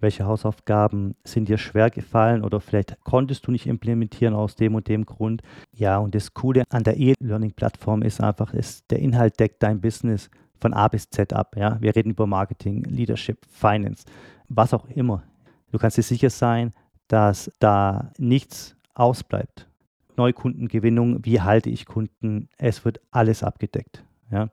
Welche 0.00 0.26
Hausaufgaben 0.26 1.14
sind 1.24 1.48
dir 1.48 1.56
schwer 1.56 1.88
gefallen 1.88 2.44
oder 2.44 2.60
vielleicht 2.60 2.98
konntest 3.04 3.46
du 3.46 3.52
nicht 3.52 3.66
implementieren 3.66 4.34
aus 4.34 4.54
dem 4.54 4.74
und 4.74 4.86
dem 4.88 5.06
Grund? 5.06 5.42
Ja, 5.72 5.96
und 5.96 6.14
das 6.14 6.34
Coole 6.34 6.64
an 6.68 6.84
der 6.84 6.98
E-Learning-Plattform 6.98 8.02
ist 8.02 8.20
einfach, 8.20 8.52
ist, 8.52 8.90
der 8.90 8.98
Inhalt 8.98 9.40
deckt 9.40 9.62
dein 9.62 9.80
Business 9.80 10.28
von 10.60 10.74
A 10.74 10.88
bis 10.88 11.08
Z 11.08 11.32
ab. 11.32 11.56
Ja? 11.56 11.80
Wir 11.80 11.96
reden 11.96 12.10
über 12.10 12.26
Marketing, 12.26 12.82
Leadership, 12.84 13.38
Finance, 13.50 14.04
was 14.48 14.74
auch 14.74 14.86
immer. 14.88 15.22
Du 15.70 15.78
kannst 15.78 15.96
dir 15.96 16.02
sicher 16.02 16.30
sein, 16.30 16.72
dass 17.08 17.50
da 17.58 18.12
nichts 18.18 18.76
ausbleibt. 18.94 19.68
Neukundengewinnung, 20.16 21.24
wie 21.24 21.40
halte 21.40 21.70
ich 21.70 21.86
Kunden, 21.86 22.48
es 22.56 22.84
wird 22.84 23.00
alles 23.10 23.42
abgedeckt. 23.42 24.04
Ja. 24.30 24.50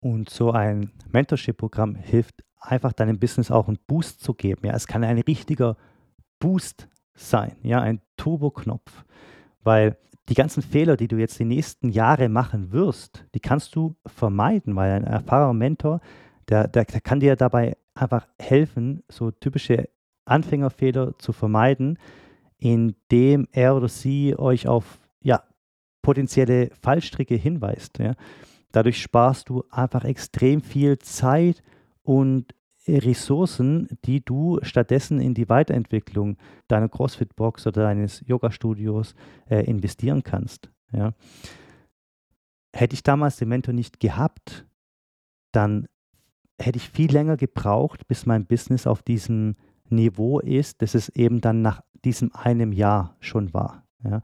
Und 0.00 0.30
so 0.30 0.52
ein 0.52 0.90
Mentorship-Programm 1.12 1.94
hilft 1.94 2.42
einfach 2.58 2.92
deinem 2.92 3.18
Business 3.18 3.50
auch 3.50 3.68
einen 3.68 3.78
Boost 3.86 4.22
zu 4.22 4.34
geben. 4.34 4.66
Ja, 4.66 4.74
es 4.74 4.86
kann 4.86 5.04
ein 5.04 5.18
richtiger 5.18 5.76
Boost 6.38 6.88
sein, 7.14 7.56
ja, 7.62 7.80
ein 7.80 8.00
Turbo-Knopf, 8.16 9.04
weil 9.62 9.96
die 10.28 10.34
ganzen 10.34 10.62
Fehler, 10.62 10.96
die 10.96 11.08
du 11.08 11.16
jetzt 11.16 11.38
die 11.38 11.44
nächsten 11.44 11.90
Jahre 11.90 12.28
machen 12.28 12.72
wirst, 12.72 13.24
die 13.34 13.40
kannst 13.40 13.76
du 13.76 13.94
vermeiden, 14.06 14.74
weil 14.74 14.92
ein 14.92 15.04
erfahrener 15.04 15.52
Mentor, 15.52 16.00
der, 16.48 16.66
der, 16.66 16.84
der 16.84 17.00
kann 17.00 17.20
dir 17.20 17.36
dabei 17.36 17.76
einfach 17.94 18.26
helfen, 18.38 19.02
so 19.08 19.30
typische 19.30 19.88
Anfängerfehler 20.24 21.18
zu 21.18 21.32
vermeiden, 21.32 21.98
indem 22.58 23.46
er 23.52 23.76
oder 23.76 23.88
sie 23.88 24.36
euch 24.36 24.66
auf 24.66 25.00
ja, 25.20 25.42
potenzielle 26.02 26.70
Fallstricke 26.80 27.34
hinweist. 27.34 27.98
Ja. 27.98 28.14
Dadurch 28.72 29.00
sparst 29.00 29.48
du 29.48 29.64
einfach 29.70 30.04
extrem 30.04 30.60
viel 30.60 30.98
Zeit 30.98 31.62
und 32.02 32.54
Ressourcen, 32.86 33.88
die 34.04 34.22
du 34.22 34.58
stattdessen 34.62 35.20
in 35.20 35.32
die 35.32 35.48
Weiterentwicklung 35.48 36.36
deiner 36.68 36.88
CrossFit-Box 36.88 37.66
oder 37.66 37.82
deines 37.82 38.22
Yoga-Studios 38.26 39.14
äh, 39.48 39.64
investieren 39.64 40.22
kannst. 40.22 40.70
Ja. 40.92 41.14
Hätte 42.74 42.94
ich 42.94 43.02
damals 43.02 43.36
den 43.36 43.48
Mentor 43.48 43.72
nicht 43.72 44.00
gehabt, 44.00 44.66
dann 45.52 45.86
hätte 46.60 46.78
ich 46.78 46.88
viel 46.88 47.12
länger 47.12 47.36
gebraucht, 47.36 48.06
bis 48.06 48.26
mein 48.26 48.46
Business 48.46 48.86
auf 48.86 49.02
diesem 49.02 49.56
Niveau 49.88 50.40
ist, 50.40 50.82
das 50.82 50.94
es 50.94 51.08
eben 51.10 51.40
dann 51.40 51.62
nach 51.62 51.82
diesem 52.04 52.34
einem 52.34 52.72
Jahr 52.72 53.16
schon 53.20 53.52
war. 53.54 53.84
Ja. 54.04 54.22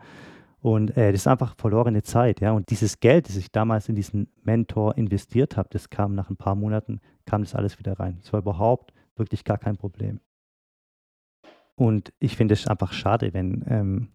Und 0.60 0.96
äh, 0.96 1.12
das 1.12 1.22
ist 1.22 1.26
einfach 1.26 1.54
verlorene 1.56 2.02
Zeit. 2.02 2.40
Ja. 2.40 2.52
Und 2.52 2.70
dieses 2.70 3.00
Geld, 3.00 3.28
das 3.28 3.36
ich 3.36 3.50
damals 3.50 3.88
in 3.88 3.94
diesen 3.94 4.28
Mentor 4.42 4.96
investiert 4.98 5.56
habe, 5.56 5.68
das 5.72 5.90
kam 5.90 6.14
nach 6.14 6.28
ein 6.30 6.36
paar 6.36 6.54
Monaten, 6.54 7.00
kam 7.24 7.42
das 7.42 7.54
alles 7.54 7.78
wieder 7.78 7.98
rein. 7.98 8.18
Es 8.22 8.32
war 8.32 8.40
überhaupt 8.40 8.92
wirklich 9.16 9.44
gar 9.44 9.58
kein 9.58 9.76
Problem. 9.76 10.20
Und 11.74 12.12
ich 12.18 12.36
finde 12.36 12.54
es 12.54 12.66
einfach 12.66 12.92
schade, 12.92 13.32
wenn 13.32 13.64
ähm, 13.66 14.08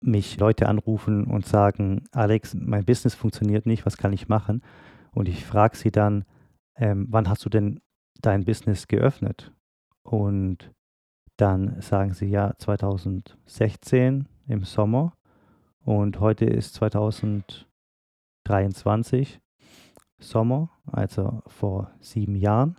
mich 0.00 0.38
Leute 0.38 0.68
anrufen 0.68 1.24
und 1.24 1.46
sagen, 1.46 2.04
Alex, 2.12 2.54
mein 2.54 2.84
Business 2.84 3.14
funktioniert 3.14 3.66
nicht, 3.66 3.84
was 3.84 3.98
kann 3.98 4.12
ich 4.14 4.28
machen? 4.28 4.62
Und 5.12 5.28
ich 5.28 5.44
frage 5.44 5.76
sie 5.76 5.90
dann, 5.90 6.24
ähm, 6.76 7.06
wann 7.10 7.28
hast 7.28 7.44
du 7.44 7.48
denn 7.48 7.80
dein 8.20 8.44
Business 8.44 8.88
geöffnet? 8.88 9.52
Und 10.02 10.72
dann 11.36 11.80
sagen 11.80 12.14
sie 12.14 12.26
ja 12.26 12.54
2016 12.58 14.28
im 14.46 14.64
Sommer 14.64 15.14
und 15.84 16.20
heute 16.20 16.46
ist 16.46 16.74
2023 16.74 19.40
Sommer, 20.18 20.70
also 20.86 21.42
vor 21.46 21.90
sieben 22.00 22.36
Jahren. 22.36 22.76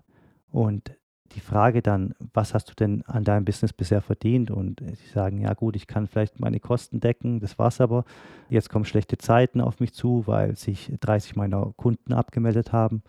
Und 0.51 0.97
die 1.34 1.39
Frage 1.39 1.81
dann, 1.81 2.13
was 2.34 2.53
hast 2.53 2.69
du 2.69 2.73
denn 2.73 3.03
an 3.03 3.23
deinem 3.23 3.45
Business 3.45 3.73
bisher 3.73 4.01
verdient? 4.01 4.51
Und 4.51 4.79
sie 4.79 5.10
sagen, 5.13 5.39
ja 5.39 5.53
gut, 5.53 5.75
ich 5.75 5.86
kann 5.86 6.08
vielleicht 6.08 6.39
meine 6.39 6.60
Kosten 6.60 6.99
decken, 6.99 7.39
das 7.39 7.60
war's 7.60 7.81
aber. 7.81 8.05
Jetzt 8.49 8.69
kommen 8.69 8.86
schlechte 8.86 9.17
Zeiten 9.17 9.62
auf 9.62 9.79
mich 9.79 9.93
zu, 9.93 10.25
weil 10.27 10.55
sich 10.55 10.91
30 10.99 11.36
meiner 11.36 11.73
Kunden 11.75 12.13
abgemeldet 12.13 12.71
haben. 12.71 13.03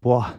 Boah, 0.00 0.34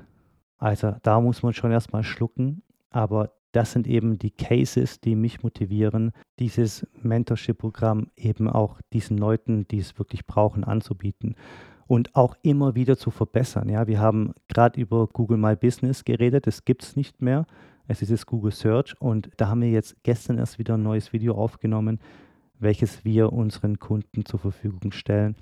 also 0.57 0.95
da 1.03 1.19
muss 1.19 1.43
man 1.43 1.53
schon 1.53 1.71
erstmal 1.71 2.03
schlucken, 2.03 2.63
aber 2.89 3.31
das 3.51 3.71
sind 3.71 3.87
eben 3.87 4.19
die 4.19 4.31
Cases, 4.31 4.99
die 5.01 5.15
mich 5.15 5.41
motivieren, 5.41 6.11
dieses 6.37 6.85
Mentorship-Programm 7.01 8.07
eben 8.15 8.47
auch 8.47 8.79
diesen 8.93 9.17
Leuten, 9.17 9.67
die 9.67 9.79
es 9.79 9.97
wirklich 9.97 10.27
brauchen, 10.27 10.63
anzubieten 10.63 11.35
und 11.87 12.15
auch 12.15 12.35
immer 12.43 12.75
wieder 12.75 12.97
zu 12.97 13.09
verbessern. 13.09 13.67
Ja, 13.69 13.87
wir 13.87 13.99
haben 13.99 14.33
gerade 14.47 14.79
über 14.79 15.07
Google 15.07 15.37
My 15.37 15.55
Business 15.55 16.05
geredet, 16.05 16.45
das 16.45 16.63
gibt 16.63 16.83
es 16.83 16.95
nicht 16.95 17.21
mehr. 17.21 17.47
Es 17.87 18.03
ist 18.03 18.11
jetzt 18.11 18.27
Google 18.27 18.51
Search 18.51 18.95
und 19.01 19.31
da 19.37 19.47
haben 19.47 19.61
wir 19.61 19.71
jetzt 19.71 20.03
gestern 20.03 20.37
erst 20.37 20.59
wieder 20.59 20.75
ein 20.75 20.83
neues 20.83 21.11
Video 21.11 21.33
aufgenommen, 21.33 21.99
welches 22.59 23.03
wir 23.03 23.33
unseren 23.33 23.79
Kunden 23.79 24.25
zur 24.25 24.39
Verfügung 24.39 24.91
stellen, 24.91 25.35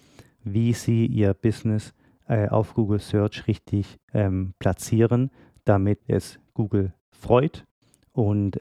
wie 0.43 0.71
sie 0.71 1.05
ihr 1.05 1.33
Business 1.33 1.93
äh, 2.27 2.47
auf 2.49 2.73
Google 2.73 2.99
Search 2.99 3.47
richtig 3.47 3.97
ähm, 4.13 4.53
platzieren, 4.59 5.31
damit 5.65 5.99
es 6.07 6.39
Google 6.53 6.93
freut 7.11 7.65
und 8.11 8.59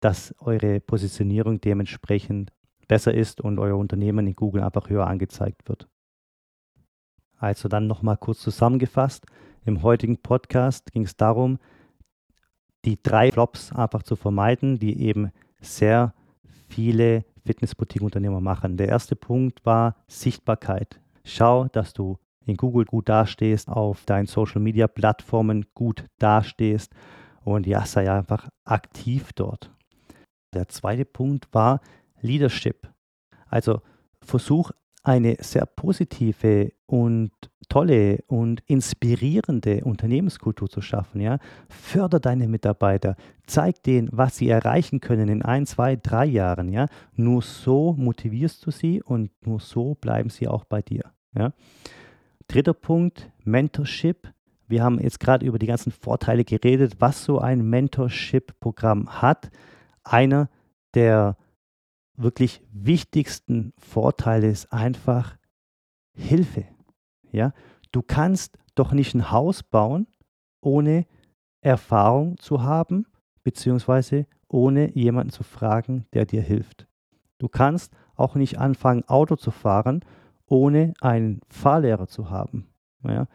dass 0.00 0.34
eure 0.38 0.80
Positionierung 0.80 1.60
dementsprechend 1.60 2.52
besser 2.86 3.12
ist 3.12 3.40
und 3.40 3.58
euer 3.58 3.76
Unternehmen 3.76 4.26
in 4.26 4.34
Google 4.34 4.62
einfach 4.62 4.88
höher 4.88 5.06
angezeigt 5.06 5.68
wird. 5.68 5.88
Also 7.38 7.68
dann 7.68 7.86
nochmal 7.86 8.16
kurz 8.16 8.40
zusammengefasst. 8.40 9.26
Im 9.64 9.82
heutigen 9.82 10.18
Podcast 10.18 10.92
ging 10.92 11.04
es 11.04 11.16
darum, 11.16 11.58
die 12.84 13.00
drei 13.02 13.30
Flops 13.30 13.72
einfach 13.72 14.02
zu 14.02 14.16
vermeiden, 14.16 14.78
die 14.78 15.00
eben 15.02 15.30
sehr 15.60 16.14
viele 16.68 17.24
Fitnessboutique-Unternehmer 17.44 18.40
machen. 18.40 18.76
Der 18.76 18.88
erste 18.88 19.16
Punkt 19.16 19.64
war 19.64 19.96
Sichtbarkeit. 20.06 21.00
Schau, 21.24 21.66
dass 21.68 21.92
du 21.92 22.18
in 22.48 22.56
Google 22.56 22.84
gut 22.84 23.08
dastehst, 23.08 23.68
auf 23.68 24.04
deinen 24.04 24.26
Social-Media-Plattformen 24.26 25.66
gut 25.74 26.04
dastehst 26.18 26.92
und 27.44 27.66
ja, 27.66 27.84
sei 27.86 28.10
einfach 28.10 28.48
aktiv 28.64 29.32
dort. 29.34 29.70
Der 30.54 30.68
zweite 30.68 31.04
Punkt 31.04 31.48
war 31.52 31.80
Leadership. 32.20 32.88
Also 33.46 33.80
versuch 34.22 34.70
eine 35.02 35.36
sehr 35.40 35.66
positive 35.66 36.72
und 36.86 37.30
tolle 37.68 38.24
und 38.26 38.62
inspirierende 38.66 39.84
Unternehmenskultur 39.84 40.68
zu 40.68 40.80
schaffen. 40.80 41.20
Ja? 41.20 41.38
Förder 41.68 42.20
deine 42.20 42.48
Mitarbeiter, 42.48 43.16
zeig 43.46 43.82
denen, 43.82 44.08
was 44.12 44.36
sie 44.36 44.48
erreichen 44.48 45.00
können 45.00 45.28
in 45.28 45.42
ein, 45.42 45.66
zwei, 45.66 45.96
drei 45.96 46.24
Jahren. 46.24 46.72
Ja? 46.72 46.86
Nur 47.14 47.42
so 47.42 47.94
motivierst 47.94 48.64
du 48.64 48.70
sie 48.70 49.02
und 49.02 49.30
nur 49.46 49.60
so 49.60 49.94
bleiben 49.94 50.30
sie 50.30 50.48
auch 50.48 50.64
bei 50.64 50.82
dir. 50.82 51.04
Ja? 51.34 51.52
Dritter 52.48 52.72
Punkt, 52.72 53.30
Mentorship. 53.44 54.32
Wir 54.68 54.82
haben 54.82 54.98
jetzt 54.98 55.20
gerade 55.20 55.44
über 55.44 55.58
die 55.58 55.66
ganzen 55.66 55.92
Vorteile 55.92 56.44
geredet, 56.44 56.96
was 56.98 57.22
so 57.22 57.38
ein 57.38 57.68
Mentorship-Programm 57.68 59.20
hat. 59.20 59.50
Einer 60.02 60.48
der 60.94 61.36
wirklich 62.16 62.62
wichtigsten 62.72 63.74
Vorteile 63.76 64.48
ist 64.48 64.72
einfach 64.72 65.36
Hilfe. 66.14 66.64
Ja, 67.32 67.52
du 67.92 68.00
kannst 68.00 68.56
doch 68.74 68.92
nicht 68.92 69.14
ein 69.14 69.30
Haus 69.30 69.62
bauen, 69.62 70.06
ohne 70.62 71.04
Erfahrung 71.60 72.38
zu 72.38 72.62
haben, 72.62 73.06
beziehungsweise 73.42 74.26
ohne 74.48 74.90
jemanden 74.96 75.32
zu 75.34 75.42
fragen, 75.42 76.06
der 76.14 76.24
dir 76.24 76.40
hilft. 76.40 76.86
Du 77.36 77.48
kannst 77.48 77.92
auch 78.16 78.36
nicht 78.36 78.58
anfangen, 78.58 79.06
Auto 79.06 79.36
zu 79.36 79.50
fahren, 79.50 80.02
ohne 80.48 80.94
einen 81.00 81.40
Fahrlehrer 81.48 82.06
zu 82.06 82.30
haben. 82.30 82.68
Ja? 83.04 83.26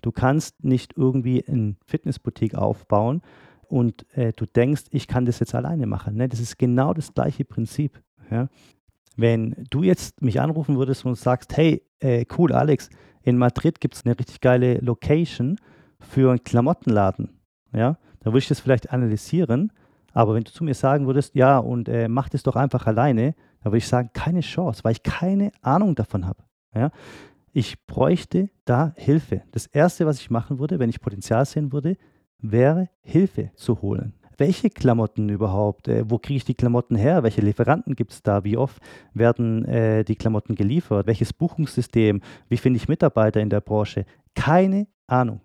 Du 0.00 0.10
kannst 0.10 0.64
nicht 0.64 0.94
irgendwie 0.96 1.46
eine 1.46 1.76
Fitnessboutique 1.86 2.54
aufbauen 2.54 3.22
und 3.68 4.06
äh, 4.16 4.32
du 4.32 4.46
denkst, 4.46 4.84
ich 4.90 5.06
kann 5.06 5.24
das 5.24 5.38
jetzt 5.38 5.54
alleine 5.54 5.86
machen. 5.86 6.16
Ne? 6.16 6.28
Das 6.28 6.40
ist 6.40 6.58
genau 6.58 6.92
das 6.92 7.14
gleiche 7.14 7.44
Prinzip. 7.44 8.02
Ja? 8.30 8.48
Wenn 9.16 9.66
du 9.70 9.82
jetzt 9.82 10.22
mich 10.22 10.40
anrufen 10.40 10.76
würdest 10.76 11.04
und 11.04 11.16
sagst, 11.16 11.56
hey, 11.56 11.82
äh, 12.00 12.24
cool, 12.36 12.52
Alex, 12.52 12.90
in 13.22 13.38
Madrid 13.38 13.80
gibt 13.80 13.94
es 13.94 14.04
eine 14.04 14.18
richtig 14.18 14.40
geile 14.40 14.78
Location 14.78 15.58
für 16.00 16.30
einen 16.30 16.42
Klamottenladen. 16.42 17.30
Ja, 17.72 17.96
da 18.20 18.26
würde 18.26 18.38
ich 18.38 18.48
das 18.48 18.60
vielleicht 18.60 18.90
analysieren. 18.90 19.72
Aber 20.12 20.34
wenn 20.34 20.44
du 20.44 20.52
zu 20.52 20.64
mir 20.64 20.74
sagen 20.74 21.06
würdest, 21.06 21.34
ja, 21.34 21.58
und 21.58 21.88
äh, 21.88 22.08
mach 22.08 22.28
das 22.28 22.42
doch 22.42 22.56
einfach 22.56 22.86
alleine, 22.86 23.34
dann 23.62 23.72
würde 23.72 23.78
ich 23.78 23.88
sagen, 23.88 24.10
keine 24.12 24.40
Chance, 24.40 24.84
weil 24.84 24.92
ich 24.92 25.02
keine 25.02 25.52
Ahnung 25.62 25.94
davon 25.94 26.26
habe. 26.26 26.42
Ja? 26.74 26.90
Ich 27.52 27.86
bräuchte 27.86 28.50
da 28.64 28.92
Hilfe. 28.96 29.42
Das 29.52 29.66
Erste, 29.66 30.06
was 30.06 30.20
ich 30.20 30.30
machen 30.30 30.58
würde, 30.58 30.78
wenn 30.78 30.90
ich 30.90 31.00
Potenzial 31.00 31.44
sehen 31.44 31.72
würde, 31.72 31.96
wäre 32.38 32.88
Hilfe 33.02 33.50
zu 33.54 33.82
holen. 33.82 34.14
Welche 34.38 34.70
Klamotten 34.70 35.28
überhaupt? 35.28 35.88
Äh, 35.88 36.04
wo 36.08 36.18
kriege 36.18 36.38
ich 36.38 36.44
die 36.44 36.54
Klamotten 36.54 36.96
her? 36.96 37.22
Welche 37.22 37.42
Lieferanten 37.42 37.94
gibt 37.94 38.12
es 38.12 38.22
da? 38.22 38.44
Wie 38.44 38.56
oft 38.56 38.82
werden 39.12 39.64
äh, 39.66 40.04
die 40.04 40.16
Klamotten 40.16 40.54
geliefert? 40.54 41.06
Welches 41.06 41.32
Buchungssystem? 41.32 42.22
Wie 42.48 42.56
finde 42.56 42.78
ich 42.78 42.88
Mitarbeiter 42.88 43.40
in 43.40 43.50
der 43.50 43.60
Branche? 43.60 44.06
Keine 44.34 44.86
Ahnung. 45.06 45.40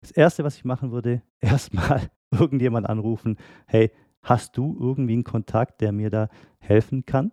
Das 0.00 0.10
Erste, 0.10 0.44
was 0.44 0.56
ich 0.56 0.64
machen 0.64 0.92
würde, 0.92 1.22
erstmal 1.40 2.02
irgendjemand 2.30 2.88
anrufen, 2.88 3.36
hey, 3.66 3.90
hast 4.22 4.56
du 4.56 4.76
irgendwie 4.78 5.14
einen 5.14 5.24
Kontakt, 5.24 5.80
der 5.80 5.92
mir 5.92 6.10
da 6.10 6.28
helfen 6.58 7.06
kann? 7.06 7.32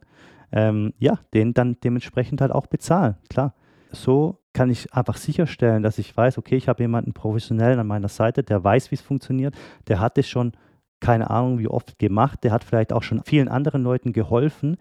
Ähm, 0.56 0.94
ja, 0.98 1.20
den 1.34 1.54
dann 1.54 1.78
dementsprechend 1.84 2.42
halt 2.42 2.52
auch 2.52 2.68
bezahlen, 2.68 3.18
klar. 3.30 3.54
So 3.92 4.40
kann 4.54 4.70
ich 4.70 4.94
einfach 4.94 5.18
sicherstellen, 5.18 5.84
dass 5.84 6.00
ich 6.00 6.16
weiß, 6.16 6.38
okay, 6.38 6.56
ich 6.56 6.70
habe 6.70 6.82
jemanden 6.82 7.14
professionell 7.14 7.78
an 7.78 7.88
meiner 7.88 8.08
Seite, 8.08 8.42
der 8.42 8.64
weiß, 8.64 8.90
wie 8.90 8.96
es 8.96 9.02
funktioniert, 9.02 9.54
der 9.88 10.00
hat 10.00 10.18
es 10.18 10.28
schon, 10.28 10.54
keine 11.02 11.30
Ahnung, 11.30 11.60
wie 11.60 11.68
oft 11.68 12.00
gemacht, 12.00 12.44
der 12.44 12.52
hat 12.52 12.64
vielleicht 12.64 12.94
auch 12.94 13.04
schon 13.04 13.22
vielen 13.24 13.50
anderen 13.50 13.84
Leuten 13.84 14.14
geholfen, 14.14 14.78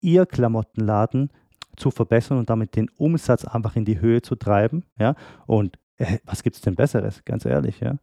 ihr 0.00 0.26
Klamottenladen 0.26 1.30
zu 1.76 1.92
verbessern 1.92 2.38
und 2.38 2.50
damit 2.50 2.74
den 2.74 2.90
Umsatz 2.98 3.44
einfach 3.44 3.76
in 3.76 3.84
die 3.84 4.00
Höhe 4.00 4.22
zu 4.22 4.34
treiben. 4.34 4.84
Ja? 4.98 5.14
Und 5.46 5.78
äh, 5.96 6.18
was 6.24 6.42
gibt 6.42 6.56
es 6.56 6.62
denn 6.62 6.74
Besseres, 6.74 7.24
ganz 7.24 7.44
ehrlich, 7.44 7.80
ja? 7.80 7.96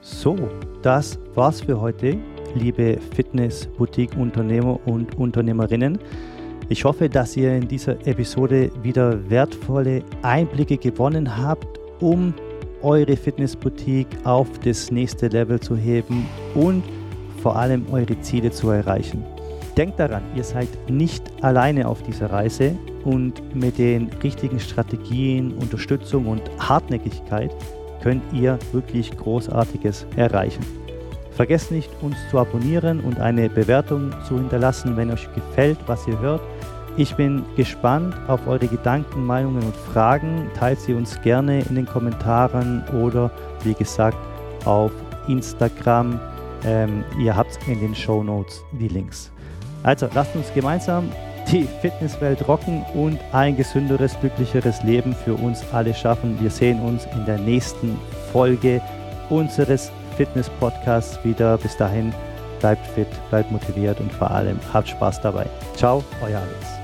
So, 0.00 0.36
das 0.82 1.18
war's 1.34 1.62
für 1.62 1.80
heute, 1.80 2.18
liebe 2.56 2.98
Fitness-Boutique-Unternehmer 3.14 4.80
und 4.86 5.16
Unternehmerinnen. 5.16 5.98
Ich 6.68 6.84
hoffe, 6.84 7.08
dass 7.08 7.36
ihr 7.36 7.54
in 7.54 7.68
dieser 7.68 7.92
Episode 8.06 8.70
wieder 8.82 9.30
wertvolle 9.30 10.02
Einblicke 10.22 10.76
gewonnen 10.76 11.36
habt, 11.36 11.78
um 12.00 12.34
eure 12.82 13.16
Fitnessboutique 13.16 14.08
auf 14.24 14.48
das 14.64 14.90
nächste 14.90 15.28
Level 15.28 15.60
zu 15.60 15.76
heben 15.76 16.26
und 16.54 16.82
vor 17.42 17.56
allem 17.56 17.86
eure 17.92 18.20
Ziele 18.20 18.50
zu 18.50 18.70
erreichen. 18.70 19.24
Denkt 19.76 20.00
daran, 20.00 20.22
ihr 20.34 20.44
seid 20.44 20.68
nicht 20.88 21.22
alleine 21.42 21.86
auf 21.86 22.02
dieser 22.02 22.30
Reise 22.30 22.76
und 23.04 23.54
mit 23.54 23.78
den 23.78 24.08
richtigen 24.22 24.58
Strategien, 24.58 25.52
Unterstützung 25.52 26.26
und 26.26 26.42
Hartnäckigkeit 26.58 27.54
könnt 28.02 28.22
ihr 28.32 28.58
wirklich 28.72 29.16
Großartiges 29.16 30.06
erreichen. 30.16 30.64
Vergesst 31.36 31.70
nicht, 31.70 31.90
uns 32.00 32.16
zu 32.30 32.38
abonnieren 32.38 33.00
und 33.00 33.20
eine 33.20 33.50
Bewertung 33.50 34.10
zu 34.26 34.38
hinterlassen, 34.38 34.96
wenn 34.96 35.10
euch 35.10 35.28
gefällt, 35.34 35.78
was 35.86 36.08
ihr 36.08 36.18
hört. 36.18 36.40
Ich 36.96 37.14
bin 37.14 37.44
gespannt 37.56 38.14
auf 38.26 38.46
eure 38.46 38.66
Gedanken, 38.66 39.22
Meinungen 39.22 39.62
und 39.62 39.76
Fragen. 39.76 40.50
Teilt 40.58 40.80
sie 40.80 40.94
uns 40.94 41.20
gerne 41.20 41.60
in 41.60 41.74
den 41.74 41.84
Kommentaren 41.84 42.82
oder 43.02 43.30
wie 43.64 43.74
gesagt 43.74 44.16
auf 44.64 44.90
Instagram. 45.28 46.18
Ähm, 46.64 47.04
ihr 47.20 47.36
habt 47.36 47.58
in 47.68 47.80
den 47.80 47.94
Show 47.94 48.22
Notes 48.22 48.64
die 48.72 48.88
Links. 48.88 49.30
Also 49.82 50.08
lasst 50.14 50.34
uns 50.34 50.50
gemeinsam 50.54 51.10
die 51.52 51.64
Fitnesswelt 51.82 52.48
rocken 52.48 52.82
und 52.94 53.20
ein 53.32 53.58
gesünderes, 53.58 54.18
glücklicheres 54.20 54.82
Leben 54.82 55.14
für 55.14 55.34
uns 55.34 55.62
alle 55.72 55.92
schaffen. 55.92 56.40
Wir 56.40 56.50
sehen 56.50 56.80
uns 56.80 57.04
in 57.14 57.26
der 57.26 57.38
nächsten 57.38 57.98
Folge 58.32 58.80
unseres 59.28 59.92
Fitness-Podcasts 60.16 61.22
wieder. 61.24 61.58
Bis 61.58 61.76
dahin, 61.76 62.12
bleibt 62.60 62.86
fit, 62.88 63.08
bleibt 63.30 63.50
motiviert 63.50 64.00
und 64.00 64.12
vor 64.12 64.30
allem 64.30 64.58
habt 64.72 64.88
Spaß 64.88 65.20
dabei. 65.20 65.46
Ciao, 65.74 66.02
euer 66.22 66.38
Alex. 66.40 66.75